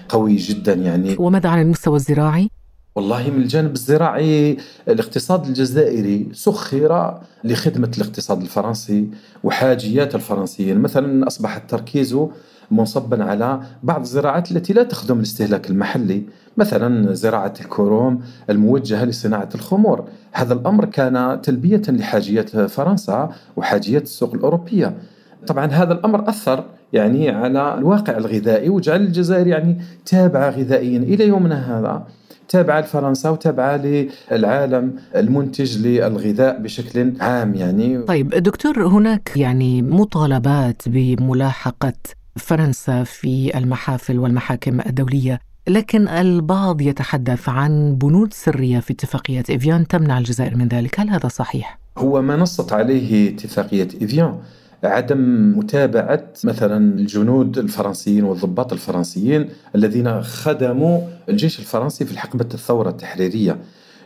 قوي 0.09 0.35
جدا 0.35 0.73
يعني 0.73 1.15
وماذا 1.19 1.49
عن 1.49 1.61
المستوى 1.61 1.95
الزراعي؟ 1.95 2.49
والله 2.97 3.29
من 3.29 3.41
الجانب 3.41 3.73
الزراعي 3.73 4.57
الاقتصاد 4.87 5.45
الجزائري 5.45 6.29
سخر 6.33 7.19
لخدمة 7.43 7.91
الاقتصاد 7.97 8.41
الفرنسي 8.41 9.09
وحاجيات 9.43 10.15
الفرنسيين. 10.15 10.79
مثلا 10.79 11.27
أصبح 11.27 11.55
التركيز 11.55 12.17
منصبا 12.71 13.23
على 13.23 13.61
بعض 13.83 14.01
الزراعات 14.01 14.51
التي 14.51 14.73
لا 14.73 14.83
تخدم 14.83 15.17
الاستهلاك 15.17 15.69
المحلي 15.69 16.23
مثلا 16.57 17.13
زراعة 17.13 17.53
الكروم 17.61 18.21
الموجهة 18.49 19.05
لصناعة 19.05 19.49
الخمور. 19.55 20.07
هذا 20.31 20.53
الأمر 20.53 20.85
كان 20.85 21.41
تلبية 21.41 21.81
لحاجيات 21.87 22.49
فرنسا 22.49 23.29
وحاجيات 23.55 24.03
السوق 24.03 24.33
الأوروبية. 24.33 24.97
طبعا 25.47 25.65
هذا 25.65 25.93
الأمر 25.93 26.29
أثر 26.29 26.63
يعني 26.93 27.29
على 27.29 27.73
الواقع 27.73 28.17
الغذائي 28.17 28.69
وجعل 28.69 29.01
الجزائر 29.01 29.47
يعني 29.47 29.81
تابعة 30.05 30.49
غذائيا 30.49 30.99
إلى 30.99 31.27
يومنا 31.27 31.79
هذا. 31.79 32.07
تابعة 32.49 32.81
لفرنسا 32.81 33.29
وتابعة 33.29 33.81
للعالم 34.31 34.95
المنتج 35.15 35.87
للغذاء 35.87 36.61
بشكل 36.61 37.13
عام 37.19 37.55
يعني. 37.55 38.01
طيب 38.01 38.29
دكتور 38.29 38.87
هناك 38.87 39.31
يعني 39.35 39.81
مطالبات 39.81 40.81
بملاحقة 40.85 41.93
فرنسا 42.35 43.03
في 43.03 43.57
المحافل 43.57 44.19
والمحاكم 44.19 44.79
الدولية 44.81 45.39
لكن 45.67 46.07
البعض 46.07 46.81
يتحدث 46.81 47.49
عن 47.49 47.95
بنود 47.95 48.33
سرية 48.33 48.79
في 48.79 48.93
اتفاقية 48.93 49.43
إفيان 49.49 49.87
تمنع 49.87 50.17
الجزائر 50.17 50.55
من 50.55 50.67
ذلك. 50.67 50.99
هل 50.99 51.09
هذا 51.09 51.27
صحيح؟ 51.27 51.79
هو 51.97 52.21
ما 52.21 52.35
نصت 52.35 52.73
عليه 52.73 53.29
اتفاقية 53.29 53.87
إفيان 54.01 54.37
عدم 54.83 55.53
متابعة 55.57 56.23
مثلا 56.43 56.93
الجنود 56.99 57.57
الفرنسيين 57.57 58.23
والضباط 58.23 58.73
الفرنسيين 58.73 59.49
الذين 59.75 60.21
خدموا 60.23 61.01
الجيش 61.29 61.59
الفرنسي 61.59 62.05
في 62.05 62.19
حقبة 62.19 62.47
الثورة 62.53 62.89
التحريرية. 62.89 63.57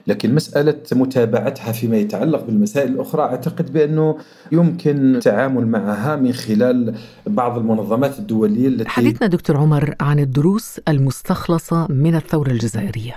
لكن 0.08 0.36
مسألة 0.36 0.76
متابعتها 0.92 1.72
فيما 1.72 1.98
يتعلق 1.98 2.46
بالمسائل 2.46 2.92
الأخرى 2.92 3.22
أعتقد 3.22 3.74
بأنه 3.74 4.18
يمكن 4.52 5.16
التعامل 5.16 5.68
معها 5.68 6.16
من 6.16 6.34
خلال 6.34 6.96
بعض 7.28 7.58
المنظمات 7.58 8.20
الدولية 8.20 8.68
التي 8.68 8.90
حديثنا 8.90 9.28
دكتور 9.28 9.58
عمر 9.58 9.96
عن 10.00 10.20
الدروس 10.20 10.80
المستخلصة 10.88 11.88
من 11.92 12.16
الثورة 12.16 12.52
الجزائرية. 12.52 13.14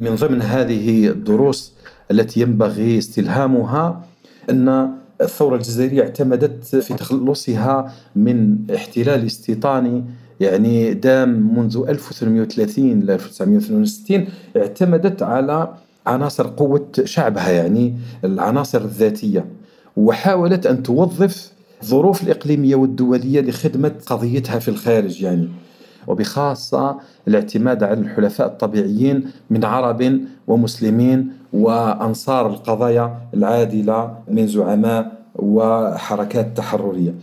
من 0.00 0.14
ضمن 0.14 0.42
هذه 0.42 1.08
الدروس 1.08 1.72
التي 2.10 2.40
ينبغي 2.40 2.98
استلهامها 2.98 4.04
أن 4.50 4.90
الثورة 5.20 5.56
الجزائرية 5.56 6.02
اعتمدت 6.02 6.76
في 6.76 6.94
تخلصها 6.94 7.92
من 8.16 8.56
احتلال 8.74 9.26
استيطاني 9.26 10.04
يعني 10.40 10.94
دام 10.94 11.58
منذ 11.58 11.84
1830 11.88 13.00
ل 13.00 13.10
1962 13.10 14.26
اعتمدت 14.56 15.22
على 15.22 15.74
عناصر 16.06 16.46
قوة 16.46 16.86
شعبها 17.04 17.50
يعني 17.50 17.94
العناصر 18.24 18.80
الذاتية 18.80 19.44
وحاولت 19.96 20.66
أن 20.66 20.82
توظف 20.82 21.52
الظروف 21.82 22.22
الإقليمية 22.22 22.74
والدولية 22.76 23.40
لخدمة 23.40 23.92
قضيتها 24.06 24.58
في 24.58 24.68
الخارج 24.68 25.22
يعني. 25.22 25.48
وبخاصة 26.08 26.96
الاعتماد 27.28 27.82
على 27.82 28.00
الحلفاء 28.00 28.46
الطبيعيين 28.46 29.24
من 29.50 29.64
عرب 29.64 30.20
ومسلمين 30.46 31.32
وأنصار 31.52 32.46
القضايا 32.46 33.16
العادلة 33.34 34.14
من 34.30 34.46
زعماء 34.46 35.12
وحركات 35.36 36.56
تحررية. 36.56 37.14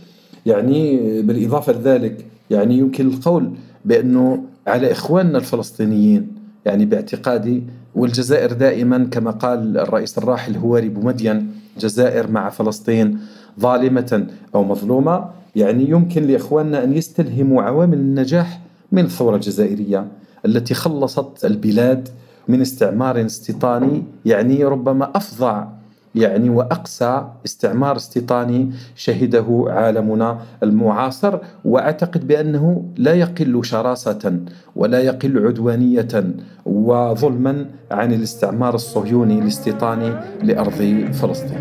يعني 0.46 1.22
بالإضافة 1.22 1.74
لذلك 1.74 2.26
يعني 2.50 2.78
يمكن 2.78 3.08
القول 3.08 3.52
بأنه 3.86 4.44
على 4.68 4.92
إخواننا 4.92 5.38
الفلسطينيين 5.38 6.28
يعني 6.66 6.86
باعتقادي 6.86 7.64
والجزائر 7.96 8.54
دائما 8.54 9.08
كما 9.12 9.32
قال 9.32 9.78
الرئيس 9.78 10.18
الراحل 10.18 10.56
هواري 10.56 10.90
بومدين 10.90 11.52
جزائر 11.80 12.32
مع 12.32 12.50
فلسطين 12.50 13.20
ظالمة 13.60 14.28
أو 14.56 14.64
مظلومة 14.64 15.26
يعني 15.56 15.90
يمكن 15.90 16.24
لإخواننا 16.24 16.84
أن 16.84 16.94
يستلهموا 16.94 17.62
عوامل 17.62 17.98
النجاح 17.98 18.65
من 18.96 19.06
الثورة 19.06 19.36
الجزائرية 19.36 20.08
التي 20.46 20.74
خلصت 20.74 21.46
البلاد 21.46 22.10
من 22.48 22.62
استعمار 22.62 23.26
استيطاني 23.26 24.04
يعني 24.26 24.64
ربما 24.64 25.12
أفظع 25.16 25.68
يعني 26.16 26.50
وأقسى 26.50 27.28
استعمار 27.46 27.96
استيطاني 27.96 28.72
شهده 28.96 29.66
عالمنا 29.68 30.40
المعاصر. 30.64 31.40
وأعتقد 31.66 32.28
بأنه 32.28 32.86
لا 32.98 33.14
يقل 33.14 33.66
شراسة 33.66 34.40
ولا 34.76 35.00
يقل 35.00 35.48
عدوانية 35.48 36.34
وظلما 36.66 37.66
عن 37.92 38.14
الاستعمار 38.14 38.76
الصهيوني 38.76 39.40
الاستيطاني 39.40 40.14
لأرض 40.44 41.10
فلسطين. 41.14 41.60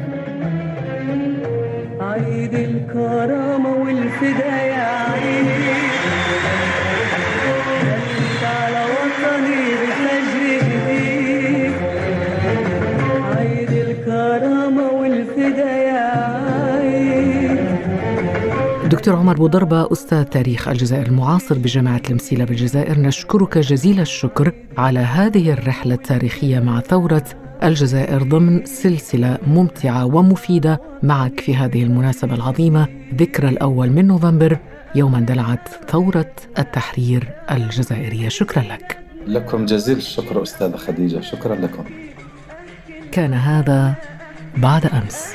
عيد 2.00 2.54
الكرامة 2.54 3.76
والفدا 3.82 4.62
يا 4.62 4.84
عيد 5.10 5.93
دكتور 19.04 19.18
عمر 19.18 19.36
بوضربة 19.36 19.92
أستاذ 19.92 20.24
تاريخ 20.24 20.68
الجزائر 20.68 21.06
المعاصر 21.06 21.58
بجامعة 21.58 22.02
المسيلة 22.10 22.44
بالجزائر 22.44 23.00
نشكرك 23.00 23.58
جزيل 23.58 24.00
الشكر 24.00 24.52
على 24.78 25.00
هذه 25.00 25.52
الرحلة 25.52 25.94
التاريخية 25.94 26.60
مع 26.60 26.80
ثورة 26.80 27.24
الجزائر 27.62 28.22
ضمن 28.22 28.64
سلسلة 28.64 29.38
ممتعة 29.46 30.04
ومفيدة 30.04 30.80
معك 31.02 31.40
في 31.40 31.56
هذه 31.56 31.82
المناسبة 31.82 32.34
العظيمة. 32.34 32.88
ذكرى 33.14 33.48
الأول 33.48 33.90
من 33.90 34.06
نوفمبر 34.06 34.58
يوم 34.94 35.14
اندلعت 35.14 35.68
ثورة 35.88 36.32
التحرير 36.58 37.28
الجزائرية. 37.50 38.28
شكرا 38.28 38.62
لك. 38.62 38.98
لكم 39.26 39.66
جزيل 39.66 39.96
الشكر 39.96 40.42
أستاذة 40.42 40.76
خديجة. 40.76 41.20
شكرا 41.20 41.54
لكم. 41.54 41.84
كان 43.12 43.34
هذا 43.34 43.94
بعد 44.56 44.86
أمس. 44.86 45.34